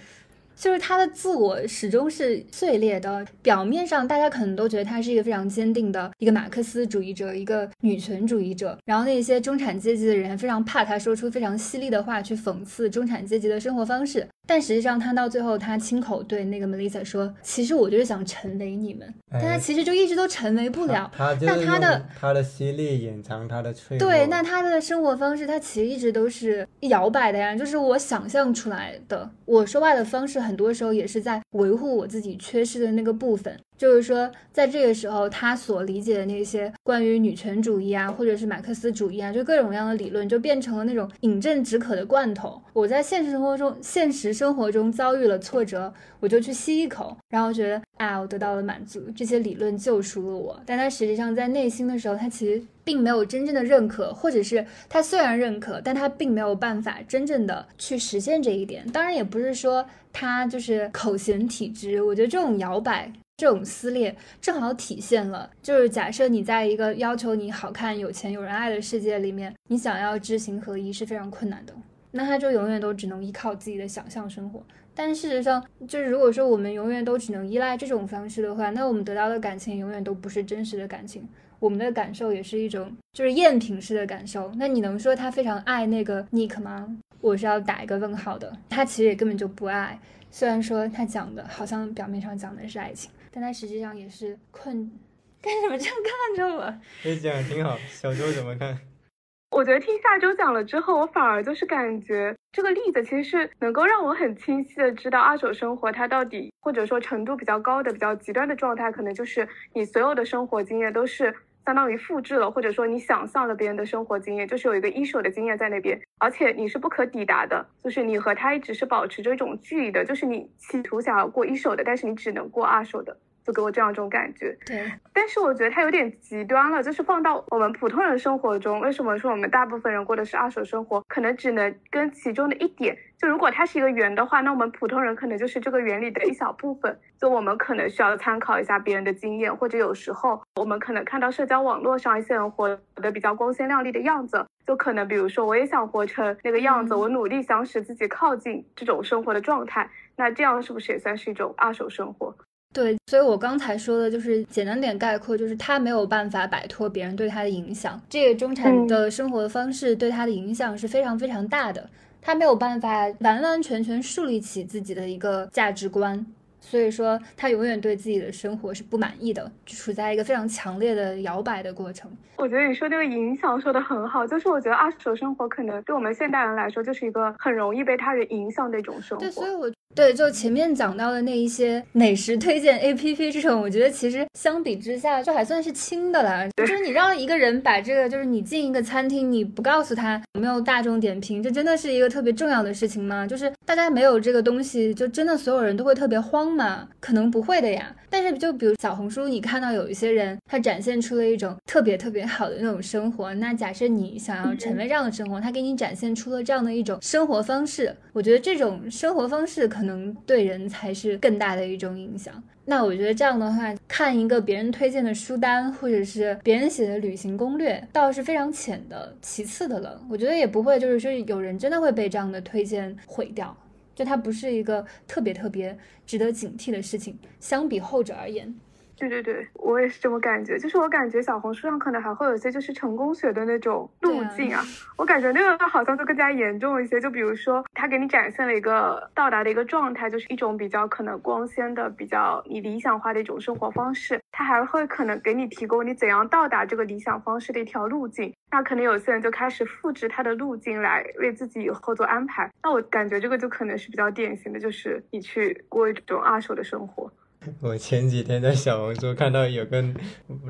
[0.60, 3.26] 就是他的自我始终是碎裂的。
[3.42, 8.78] 表面上，大家可能都觉得他是一个非常坚定的一个马克思主义者，一个女权主义者。
[8.84, 14.28] 然后那些中产阶级的人非常怕他说出非常犀利的话去讽刺中产阶级的生活方式。
[14.46, 21.08] 但实际上，他到最后，他亲口对那个 Melissa 说：“其实我就是想成为你们。”但他其实就一直都成为不了。
[21.16, 24.08] 他那他的他的犀利掩藏他的脆弱。
[24.08, 29.30] 对，那他的生活方式，他其实一直都是摇摆的呀，就是我想象出来的。
[29.44, 33.56] 我说话的方式，很多时候也是在维护我自己缺失的那个部分。
[33.80, 42.60] 就是说，在这个时候，他所理解的那些关于女权主义啊，或者是马克思主义啊，就各种各样的理论，就变成了那种饮鸩止渴的罐头。
[42.74, 50.60] 我在现实生活中，现实生活中遭遇了挫折，我就去吸一口，然后觉得啊，我得到了满足，这些理论救赎了我。
[50.66, 58.86] 但他实际上在内心的时候，他其实并没有真正的认可，或者是他虽然认可，但他并没有办法真正的去实现这一点。
[58.92, 62.02] 当然，也不是说他就是口嫌体直。
[62.02, 63.10] 我觉得这种摇摆。
[63.40, 71.72] 这种撕裂正好体现了，就是假设你在一个要求你好看、有钱、有人爱的世界里面，你想要知行合一是非常困难的。
[72.10, 74.62] 那他就永远都只能依靠自己的想象生活。
[74.94, 81.26] 但事实上，就是如果说我们永远都只能依赖这种方式的话，那我们得到的感情永远都不是真实的感情。
[81.58, 84.52] 我们的感受也是一种就是赝品式的感受。
[84.56, 86.94] 那你能说他非常爱那个 Nick 吗？
[87.22, 88.52] 我是要打一个问号的。
[88.68, 89.98] 他其实也根本就不爱，
[90.30, 93.10] 虽然说他讲的好像表面上讲的是爱情。
[93.32, 94.90] 但他实际上也是困，
[95.40, 96.74] 干什么这样看着我？
[97.04, 98.78] 你讲的挺好，小周怎么看？
[99.50, 111.34] 我觉得听下周讲了之后，我反而就是感觉这个例子其实是能够让我很清晰的知道二手生活它到底或者说程度比较高的、比较极端的状态，可能就是你所有的生活经验都是
[111.66, 123.16] 相当于复制了，或者说你想象了别人的生活经验，就是有一个一手的经验在那边，而且你是不可抵达的，就是你和他一直是保持着一种距离的，就是你企图想要过一手的，但是你只能过二手的。
[123.44, 124.90] 就给我这样一种感觉，对。
[125.12, 131.00] 但是我觉得它有点极端了，就是放到我们普通人生活中，为什么说我们大部分人过的是二手生活？
[131.08, 136.98] 可能只能跟其中的一点，就如果它是一个圆的话，那我们普通人可能就是这个圆里的一小部分。
[137.18, 152.34] 就我们可能需要参考一下别人的经验，或者有时候我们可能看到社交网络上一些人活得比较光鲜亮丽的样子，就可能比如说我也想活成那个样子，我努力想使自己靠近这种生活的状态，那这样是不是也算是一种二手生活？
[152.72, 158.00] 对，所以我刚才说的就是简单点概括，就是他没有办法摆脱别人对他的影响。
[158.08, 161.90] 这个中产的生活方式对他的影响是非常非常大的，
[162.22, 166.24] 他没有办法完完全全树立起自己的一个价值观。
[166.60, 172.08] 所以说，他永远对自己的生活是不满意的，就处在一个非常强烈的摇摆的过程。
[172.36, 179.24] 我觉得你说这个影响说的很好，就是我觉得二手生活可能对我们现代人来说，就是一个很容易被他人影响的一种生活。
[179.24, 186.48] 对，所以我对，就前面讲到的那一些美食推荐 A P P 这种，我觉得其实相比之下就还算是轻的了。
[186.56, 193.26] 就是你让一个人把这个，就是你进一个餐厅，你不告诉他有没有大众点评，这真的是一个特别重要的事情吗？
[193.26, 196.88] 就是大家没有这个东西，就真的所有人都会特别慌吗？
[197.00, 197.92] 可能不会的呀。
[198.08, 203.32] 但是就比如小红书，你看到有一些人，他展现出了一种特别特别好的那种生活。
[203.34, 209.79] 那假设你想要成为这样的生活，他给你展现出了这样的一种生活方式，我觉得这种生活方式可。
[209.80, 212.42] 可能对人才是更大的一种影响。
[212.66, 220.00] 那我觉得这样的话，看一个别人推荐的书单，或者是别人写的旅行攻略，倒是非常浅的，其次的了。
[220.10, 223.56] 我觉得也不会，就是说有人真的会被这样的推荐毁掉，
[223.94, 225.76] 就它不是一个特别特别
[226.06, 227.18] 值得警惕的事情。
[227.40, 228.54] 相比后者而言。
[229.00, 230.58] 对对对，我也是这么感觉。
[230.58, 234.62] 就是我感觉小红书上可能还会有一些就是成功学的那种路径啊，
[234.98, 237.00] 我感觉那个好像就更加严重一些。
[237.00, 244.20] 就比如说，他给你展现了一个到达的一个状态，就是一种比较可能光鲜的、比较你理想化的一种生活方式。
[244.30, 248.34] 他还会可能给你提供你怎样到达这个理想方式的一条路径。
[248.50, 252.50] 那可能有些人就开始复制他的路径来为自己以后做安排。
[252.62, 257.10] 那我感觉这个就可能是比较典型的，就是你去过一种二手的生活。
[257.60, 259.82] 我前几天在小红书看到有个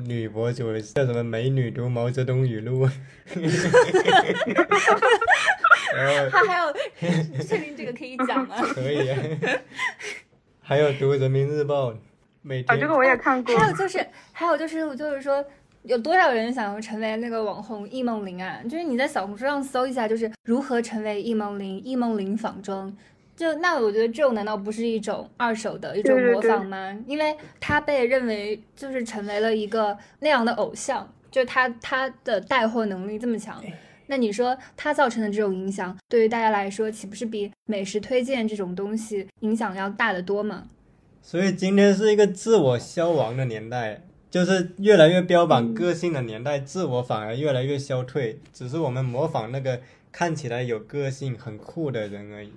[0.03, 2.85] 女博主叫什么“美女读毛泽东语录”，
[5.95, 6.73] 然后他还有
[7.43, 8.57] 确定这个可以讲吗？
[8.61, 9.09] 可以，
[10.59, 11.93] 还有读人民日报，
[12.41, 13.57] 每天这个我也看过。
[13.57, 15.41] 还有就是，还有就是，就是说，
[15.83, 18.59] 有多少人想要成为那个网红易梦玲啊？
[18.63, 22.93] 就是你在小红书上搜一下，就是如何成为易梦玲，易梦玲仿妆。
[23.41, 26.95] 就那我觉得这种难道不是一种二手的一种模仿吗？
[27.07, 33.59] 因为他被认为就是成为了一个那样的偶像，就他他的带货能力这么强，
[34.05, 40.67] 那你说他造成的这种影响，对于大家来说，岂不是比美食推荐这种东西影响要大得多吗？
[41.23, 49.81] 所以今天是一个自我消亡的年代，就是越来越标榜个性的年代，自我反而越来越消退，只是我们模仿那个
[50.11, 52.51] 看起来有个性、很酷的人而已。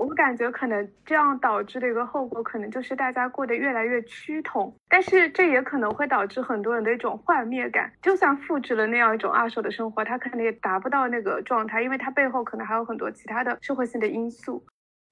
[0.00, 7.92] 我感觉可能这样导致的一个后果，可能就是大家过得越来越趋同，但是这也可能会导致很多人的一种幻灭感。
[8.00, 14.64] 就算复制了那样一种二手的生活，他可能也达不到那个状态，因为他背后可能还有很多其他的社会性的因素。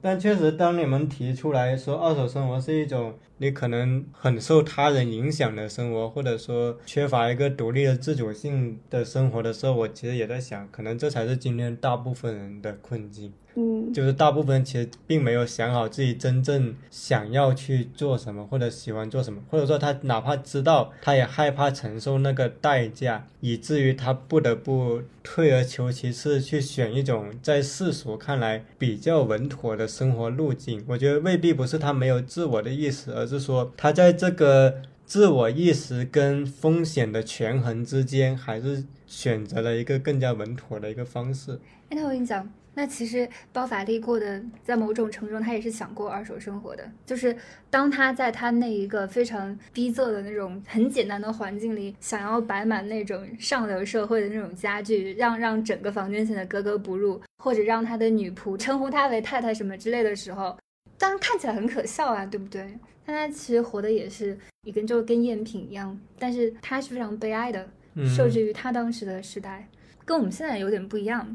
[0.03, 13.33] 但确实，当你们提出来说二手生活是一种你可能很受他人影响的生活，或者说缺乏一个独立的自主性的生活的时候，我其实也在想，可能这才是今天大部分人的困境。
[13.55, 30.85] 嗯，就是大部分人其实并没有想好自己真正想要去做什么，或者喜欢做什么，或者说他哪怕知道，他也害怕承受那个代价，以至于他不得不退而求其次，去选一种在世俗看来比较稳妥的生活路径。
[30.87, 41.61] 我觉得未必不是他没有自我的意识，而是说他在这个自我意识跟风险的权衡之间，还是选择了一个更加稳妥的一个方式。
[41.91, 42.49] 哎，那我跟你讲。
[42.75, 46.89] 那其实包法利过的，在某种程度上，他也是想过二手生活的。
[47.05, 47.37] 就是
[47.69, 60.57] 当他在他那一个非常逼仄的那种很简单的环境里，想要摆满那种上流社会的那种家具，让让整个房间显得格格不入，或者让他的女仆称呼他为太太什么之类的时候，
[60.97, 62.79] 当然看起来很可笑啊，对不对？
[63.09, 67.67] 但他其实活的也是一跟就跟赝品一样，但是他是非常悲哀的，
[68.15, 69.67] 受制于他当时的时代，
[70.05, 71.35] 跟我们现在有点不一样。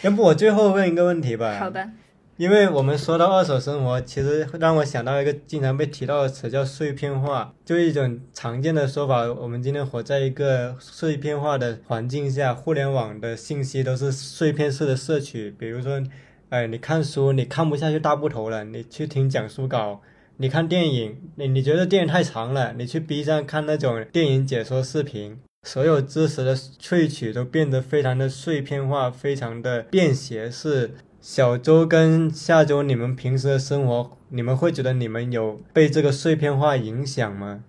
[0.00, 1.58] 要不我最后问一个问题吧？
[1.58, 1.92] 好吧。
[2.38, 9.30] 因为我们说到二手生活，其实让我想到一个经常被提到的词，叫碎片化，就一种常见的说法。
[9.30, 15.50] 我们今天活在一个碎片化的环境下，互联网的信息都是碎片式的摄取。
[15.50, 16.02] 比如说，
[16.48, 20.00] 哎，你看书，你看不下去大部头了，你去听讲书稿；
[20.40, 25.36] 你看电影，你你觉得电影太长了，你去 B 站看那种电影解说视频。
[25.64, 30.92] 所有知识的萃取都变得非常的碎片化，非常的便携式。
[31.20, 37.64] 小周跟下周，你们平时的生活，你们会觉得你们有被这个碎片化影响吗？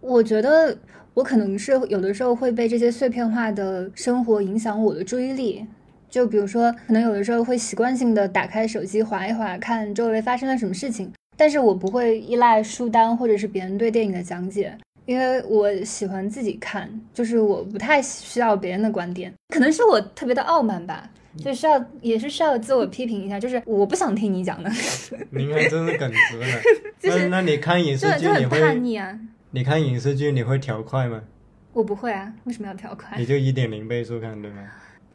[0.00, 0.78] 我觉得
[1.14, 5.66] 我可能是有的时候会被这些碎片化的生活影响我的注意力。
[6.08, 14.76] 就比如说，可能有的时候会习惯性的打开手机划一划，看周围发生了什么事情，但是我不会依赖书单或者是别人对电影的讲解。
[15.06, 21.08] 因为我喜欢自己看，就是我不太需要别人的观点，可能是我特别的傲慢吧，
[21.42, 24.68] 就需要也是需要自我批评一下，就是我不想听你讲的。
[25.30, 26.46] 你看，真是耿直了。
[27.04, 29.18] 那那你看影视剧你会叛逆啊？
[29.52, 31.22] 你看影视剧你会调快吗？
[31.72, 33.16] 我不会啊，为什么要调快？
[33.16, 34.62] 你就一点零倍速看对吗？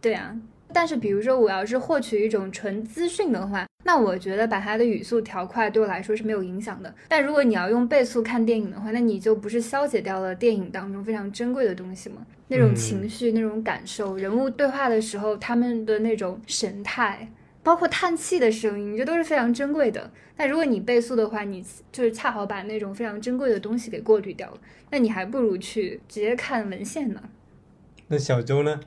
[0.01, 0.35] 对啊，
[0.73, 6.93] 但是比如说我要是获取一种纯资讯的话，那我觉得把它的语速调快对我来说是没有影响的。
[7.07, 12.25] 但如果你要用倍速看电影的话，那你就不是消解掉了电影当中非常珍贵的东西吗？
[12.47, 17.27] 那种情绪、那种感受，人物对话的时候他们的那种神态，
[17.61, 20.11] 包括叹气的声音，这都是非常珍贵的。
[20.37, 24.57] 那如果你倍速的话，你就是恰好把那种非常珍贵的东西给过滤掉了，
[24.89, 27.21] 那你还不如去直接看文献呢。
[28.07, 28.79] 那小周呢？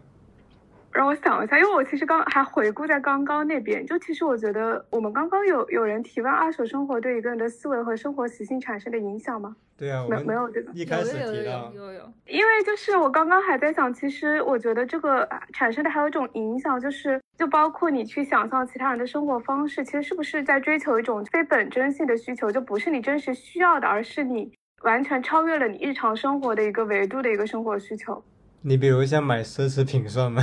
[0.97, 9.55] 让我想一下，因为我其实刚还回顾在刚刚那边，就其实我觉得我们刚刚有有人提问二手生活对一个人的思维和生活习性产生的影响吗？
[9.77, 24.51] 对啊，没没有这个，一开始提到有有有，因为就是我刚刚还在想，其实我觉得这个产生的还有一种影响，就是就包括你去想象其他人的生活方式，其实是不是在追求一种非本真性的需求，就不是你真实需要的，而是你
[24.83, 28.25] 完全超越了你日常生活的一个维度的一个生活需求。
[28.63, 30.43] 你比如像买奢侈品算吗？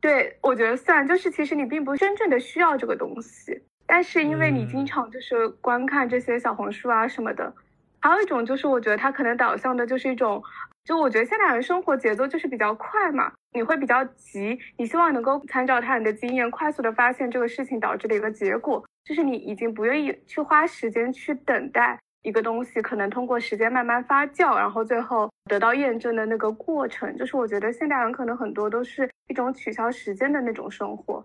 [0.00, 7.52] 对，我觉得算，就是其实你并不真正的需要这个东西，但是因为你经常就是观看这些小红书啊什么的，
[8.00, 10.42] 还有一种就是我觉得它可能导向的就是一种，
[10.84, 21.98] 就我觉得现代人生活节奏就是比较快嘛，你会比较急，你希望能够参照他人的经验，快速的发现这个事情导致的一个结果，就是你已经不愿意去花时间去等待。
[22.22, 31.24] 一个东西可能通过时间慢慢发酵，然后最后得到验证的那个过程，就是我觉得现代人可能很多都是一种取消时间的那种生活。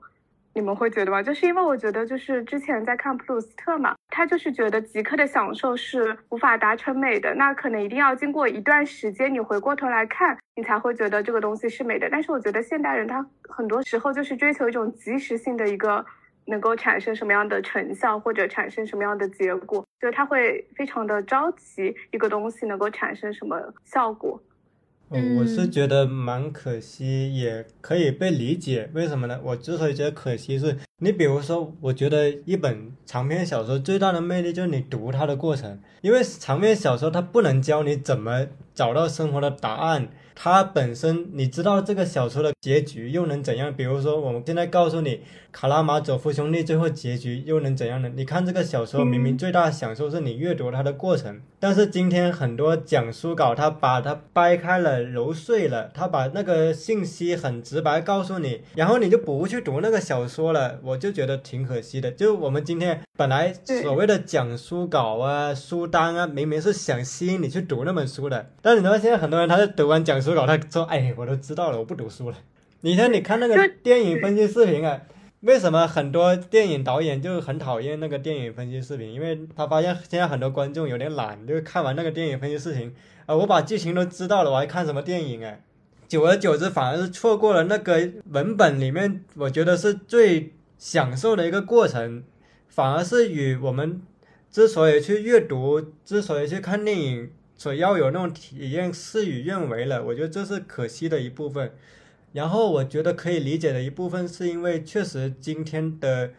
[0.56, 1.22] 你们会觉得吗？
[1.22, 12.08] 就是因为我觉得，就是之前在看普鲁斯特嘛，他就是觉得即刻的享受是无法达成美的，那可能一定要经过一段时间，你回过头来看，你才会觉得这个东西是美的。
[12.10, 16.06] 但是我觉得现代人他很多时候就是追求一种即时性的一个。
[16.46, 24.42] 能够产生什么样的成效，或者产生什么样的结果，就是他会非常的着急一个东西能够产生什么效果。
[25.10, 28.90] 嗯，我是觉得蛮可惜，也可以被理解。
[28.94, 29.40] 为什么呢？
[29.44, 40.08] 我之所以觉得可惜，是你比如说，我觉得一本长篇小说最大的魅力就是你读它的过程，因为长篇小说它不能教你怎么找到生活的答案。
[40.36, 43.74] 它本身，你知道这个小说的结局又能怎样？
[43.74, 45.18] 比如说，我们现在告诉你
[45.52, 48.10] 《卡拉马佐夫兄弟》最后结局又能怎样呢？
[48.16, 62.10] 你看这个小说，明明最大的享受是你阅读它的过程，但是今天很多讲书稿，它把它掰开了、揉碎了，它把那个信息很直白告诉你，然后你就不去读那个小说了，我就觉得挺可惜的。
[62.10, 70.23] 就我们今天本来所谓的讲书稿啊、书单啊，明明是想吸引你去读那本书的，但你知道现在很多人他是读完讲。
[70.24, 72.38] 书稿，他说：“哎，我都知道了，我不读书了。
[72.82, 75.02] 你看，你看那个电影分析视频啊，
[75.42, 79.14] 为什么很多电影导演就很讨厌那个电影分析视频？
[79.14, 82.96] 因为他发现现在很多观众有点懒，就看完那个电影分析视频
[83.26, 85.56] 啊，我把剧情都知道了，我还看什么电影啊？
[86.08, 92.24] 久而久之，反而是错过了那个文本里面，我觉得是最享受的一个过程，
[92.70, 94.02] 反而是与我们
[94.52, 97.30] 之所以去阅读，之所以去看电影。”
[97.64, 101.72] 所要有那种体验事与愿违了，我觉得这是可惜的一部分。
[102.34, 106.32] 然后我觉得可以理解的一部分，是因为确实今天的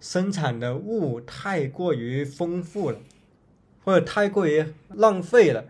[0.00, 2.98] 生产的物太过于丰富了，
[3.84, 4.64] 或者太过于
[4.94, 5.66] 浪费了。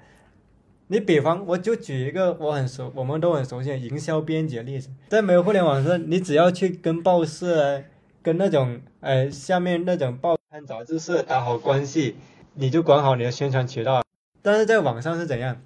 [0.86, 7.82] 你比方，我就举一个我很熟、我们都很熟悉的营销编辑的例子，在没有互联网时，你只要去跟报社、
[8.22, 12.14] 跟那种呃下面那种报刊杂志社打好关系，
[12.54, 14.00] 你就管好你的宣传渠道。
[14.42, 15.60] 但是在网上是怎样？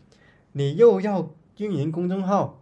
[0.53, 2.61] 你又要运营公众号，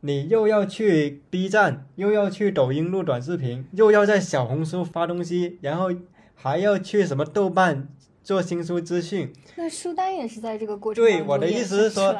[0.00, 5.90] 你又要去 B 站，又要去抖音录短视频，又要在小红书发东西，然后
[6.34, 7.88] 还要去什么豆瓣
[8.22, 9.32] 做新书资讯。
[9.56, 12.14] 那书单也是在这个过程对，我的意思是说，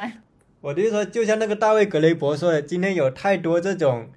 [0.61, 4.09] 我的意思说，就像那个大卫格雷伯说的，今天有太多这种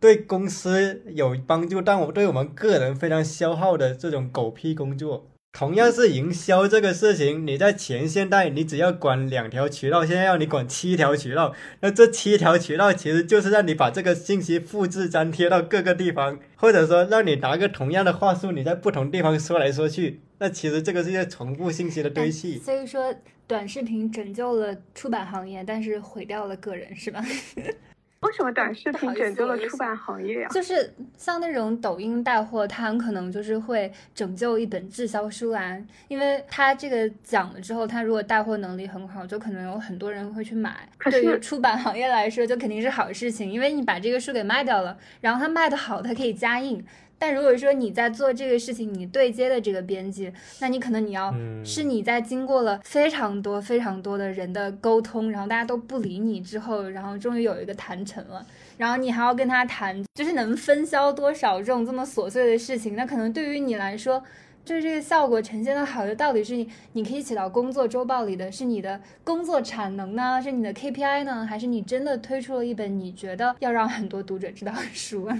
[0.00, 5.26] 对公司有帮助，但我对我们个人非常消耗的这种狗屁工作。
[5.52, 22.58] 同样是营销这个事情，你在前现代，你只要管两条渠道，现在要你管七条渠道，那这七条渠道其实就是让你把这个信息复制粘贴到各个地方，或者说让你拿个同样的话术，你在不同地方说来说去，那其实这个是一些重复信息的堆砌。
[22.58, 23.14] 所以说，
[23.46, 27.24] 短视频拯救了出版行业，但是毁掉了个人，是吧？
[28.20, 30.48] 为什么短视频拯救了出版行业呀？
[30.48, 35.76] 就是像那种抖音带货，它很可能就是会拯救一本滞销书啊，
[36.08, 40.88] 因为它这个讲了之后，它如果带货能力很好，就可能有很多人会去买。
[41.10, 46.84] 对于出版行业来说，就肯定是好事情，因为你把这个书给卖掉了，然后它卖的好，它可以加印。
[47.18, 58.46] 但如果说你在做这个事情，你对接的这个编辑，那你可能你要嗯是你在经过了非常多非常多的人的沟通，然后大家都不理你之后，然后终于有一个谈成了，
[58.76, 64.22] 然后你还要跟他谈，就是能分销多少这种这么琐碎的事情，那可能对于你来说。
[64.66, 75.30] 就是这个效果呈现的好，就到底是你你可以写到工作周报里的是你的工作产能呢，是你的 KPI 呢，还是你真的推出了一本你觉得要让很多读者知道的书？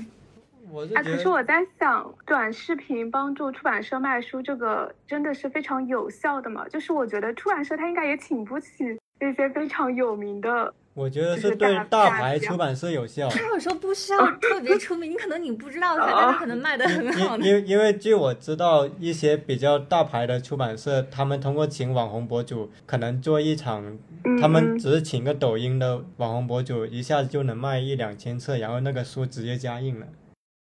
[0.66, 6.68] 哎，我是觉得可是我在想，短视频帮助出版社卖书，这个真的是非常有效的嘛？
[6.68, 8.84] 就是我觉得出版社他应该也请不起
[9.20, 13.28] 那些非常有名的，我觉得是是对大牌出版社有效。
[13.28, 17.46] 他有时候不需要 特别出名，你可能你不知道他，但他可能卖的很好的。
[17.46, 30.06] 因因因为据我知道，一些比较大牌的出版社，他们通过请网红博主，可能做一场，嗯他们只是请个抖音的网红博主，一下子就能卖一两千册，然后那个书直接加印了。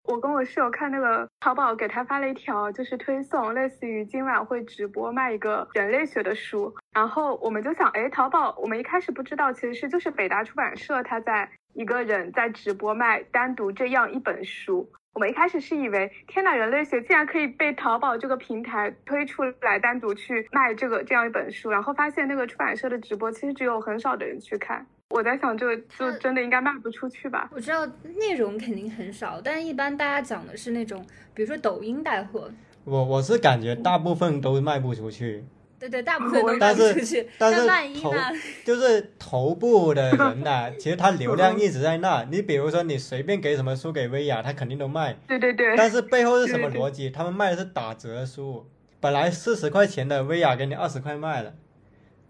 [0.04, 14.90] 我跟我室友看那个淘宝给他发了一条，就是推送，类似于今晚会直播卖一个人类学的书，然后我们就想，哎，淘宝，我们一开始不知道，其实是就是北大出版社他在一个人在直播卖单独这样一本书。
[15.14, 24.84] 我们一开始是以为，天呐，人类学竟然可以被淘宝这个平台推出来单独去卖这个这样一本书，然后发现那个出版社的直播其实只有很少的人去看。
[25.14, 27.48] 我在想，这个就真的应该卖不出去吧？
[27.54, 27.86] 我知道
[28.18, 32.50] 内容肯定很少，但是一般大家讲的是那种，比如说抖音带货，
[32.82, 35.44] 我我是感觉大部分都卖不出去，
[35.78, 37.28] 对对，大部 分都卖不出去。
[37.38, 38.18] 但是头万一呢？
[38.66, 42.26] 就是头部的人呐、其实他流量一直在那。
[42.28, 45.16] 你比如说，你随便给什么书给薇娅，他肯定都卖。
[45.28, 45.76] 对对对。
[45.76, 47.10] 但是背后是什么对对逻辑？
[47.10, 48.66] 他们卖的是打折书，
[48.98, 51.54] 本来四十块钱的薇娅给你二十块卖了。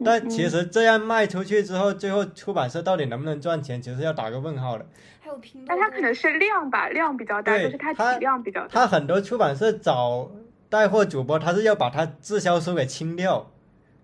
[0.02, 4.86] 但其实这样卖出去之后，最后出版社到底能不能赚钱，其实要打个问号的。
[5.20, 8.68] 还有拼多但多，它可能是量吧，量比较大，就是它它体量比较大。
[8.68, 10.30] 他很多出版社找
[10.68, 13.50] 带货主播，他是要把他滞销书给清掉，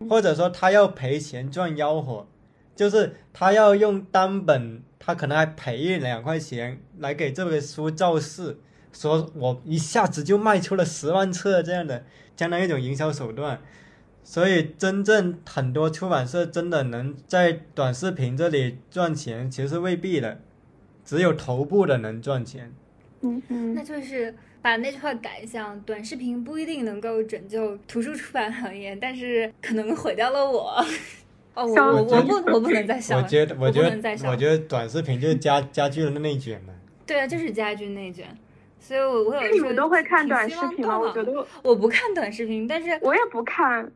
[0.09, 2.27] 或者说他要赔钱赚吆喝，
[2.77, 8.59] 就是他要用单本，他可能还赔一两块钱来给这个书造势，
[8.93, 12.05] 说我一下子就卖出了十万册这样的，
[12.37, 13.61] 相当于一种营销手段。
[14.23, 20.41] 所以，真正很多出版社真的能在短视频这里赚钱，其实是未必的，
[21.05, 22.73] 只有头部的能赚钱。
[23.23, 30.85] 嗯嗯那就是把那句话改一下，短视频不一定能够拯救图书出版行业，但是可能毁掉了我。
[31.55, 33.23] 哦，我我我不我不能再笑了。
[33.23, 36.73] 我觉得，我觉得我觉得短视频就是加加剧了内卷嘛。
[37.05, 38.27] 对啊，就是加剧内卷。
[38.79, 40.99] 所以我我有那你时候们都会看短视频吗？
[40.99, 43.91] 我觉得我不看短视频，但是我也不看，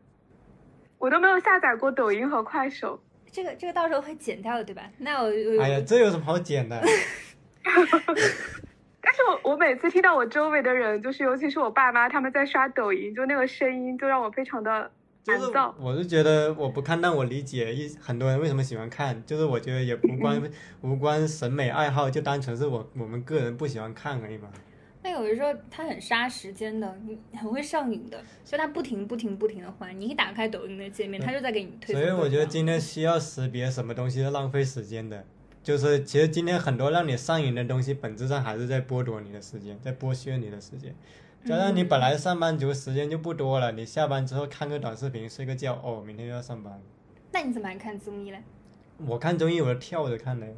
[1.05, 2.99] 我都没有下载过抖音和快手。
[3.31, 4.81] 这个这个到时候会剪掉的，对吧？
[4.97, 6.81] 那我我哎呀，这有什么好剪的？
[9.01, 14.89] 但是我我每次听到我周围的人，就是尤其是我爸妈他们在刷抖音，就那个声音就让我非常的
[15.21, 15.75] 就是烦躁。
[15.79, 20.41] 我是觉得我不看，但我理解一很多人为什么喜欢看，就是我觉得也无关
[20.81, 24.49] 无关审美爱好，就单纯是我我们个人不喜欢看而已嘛。
[25.05, 29.97] 那有的时候它很杀时间的，你很会上瘾的，所以它不停不停不停的换。
[30.01, 31.93] 你一打开抖音的界面，它就在给你推。
[31.93, 35.23] 所以我觉得今天需要识别什么东西是浪费时间的，
[35.61, 40.95] 就是其实今天很多让你上瘾的东西，本质上还是在剥夺你的时间，在剥削你的时间。
[41.45, 46.81] 加上你本来上班族时间就不多了，你下班之后看个短视频，睡个觉，哦，明天又要上班。
[47.31, 48.41] 那你怎么还看综艺嘞？
[49.05, 50.53] 我看综艺我是跳着看的呀。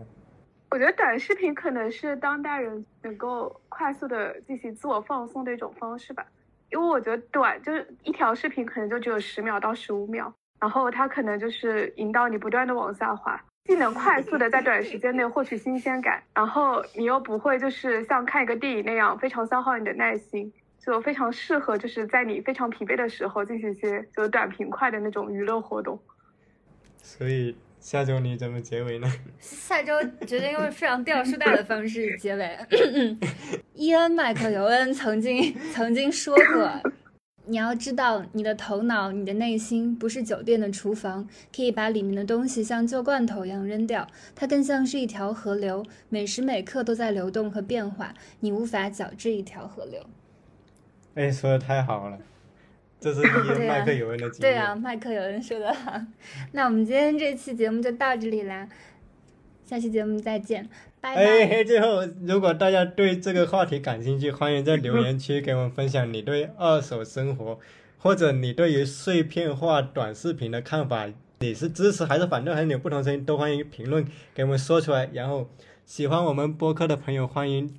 [0.70, 6.26] 我觉得短视频可能是当代人能够快速的进行自我放松的一种方式吧，
[6.70, 25.98] 因为我觉得短就是一条视频可能就只有十秒到十五秒，然后它可能就是引导你不断的往下滑，既能快速的在短时间内获取新鲜感，然后你又不会就是像看一个电影那样非常消耗你的耐心，就非常适合就是在你非常疲惫的时候进行一些就是短平快的那种娱乐活动。
[26.98, 29.12] 所以下周你怎么结尾呢？
[29.40, 29.94] 下周
[30.26, 32.58] 决定用非常吊书袋的方式结尾。
[33.74, 36.70] 伊恩·麦克尤恩曾经 曾经说过
[37.46, 44.06] ：“你要知道，你的头脑、你的内心不是酒店的厨房，可以把里面的东西像旧罐头一样扔掉。
[44.36, 50.04] 它更像是一条河流，每时每刻都在流动和变化，你无法矫治一条河流。
[51.16, 52.20] 哎，说的太好了，
[53.14, 54.54] 这是麦克尤恩的”经验。
[54.54, 56.00] 对啊，麦克尤恩说的好。
[56.54, 58.68] 那我们今天这期节目就到这里啦，
[59.66, 60.68] 下期节目再见，
[61.02, 61.24] 拜拜。
[61.24, 67.60] 哎，最后，如果大家对这个话题感兴趣，欢迎在留言区给我们分享你对二手生活，
[67.98, 71.08] 或者你对于碎片化短视频的看法。
[71.40, 74.04] 你是支持还是反对，还是有不同声音，都欢迎评论
[74.34, 75.08] 给我们说出来。
[75.14, 75.48] 然后，
[75.86, 77.72] 喜欢我们播客的朋友，欢迎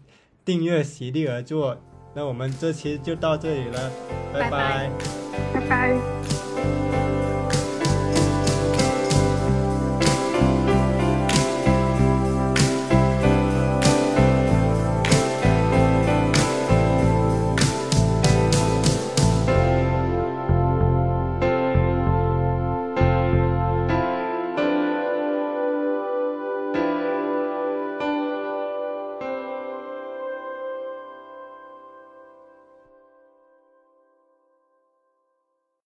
[0.44, 1.80] 订阅席地而坐。
[2.19, 3.93] 那我们这期就到这里了，
[4.35, 4.90] 拜拜
[5.55, 6.38] 拜拜。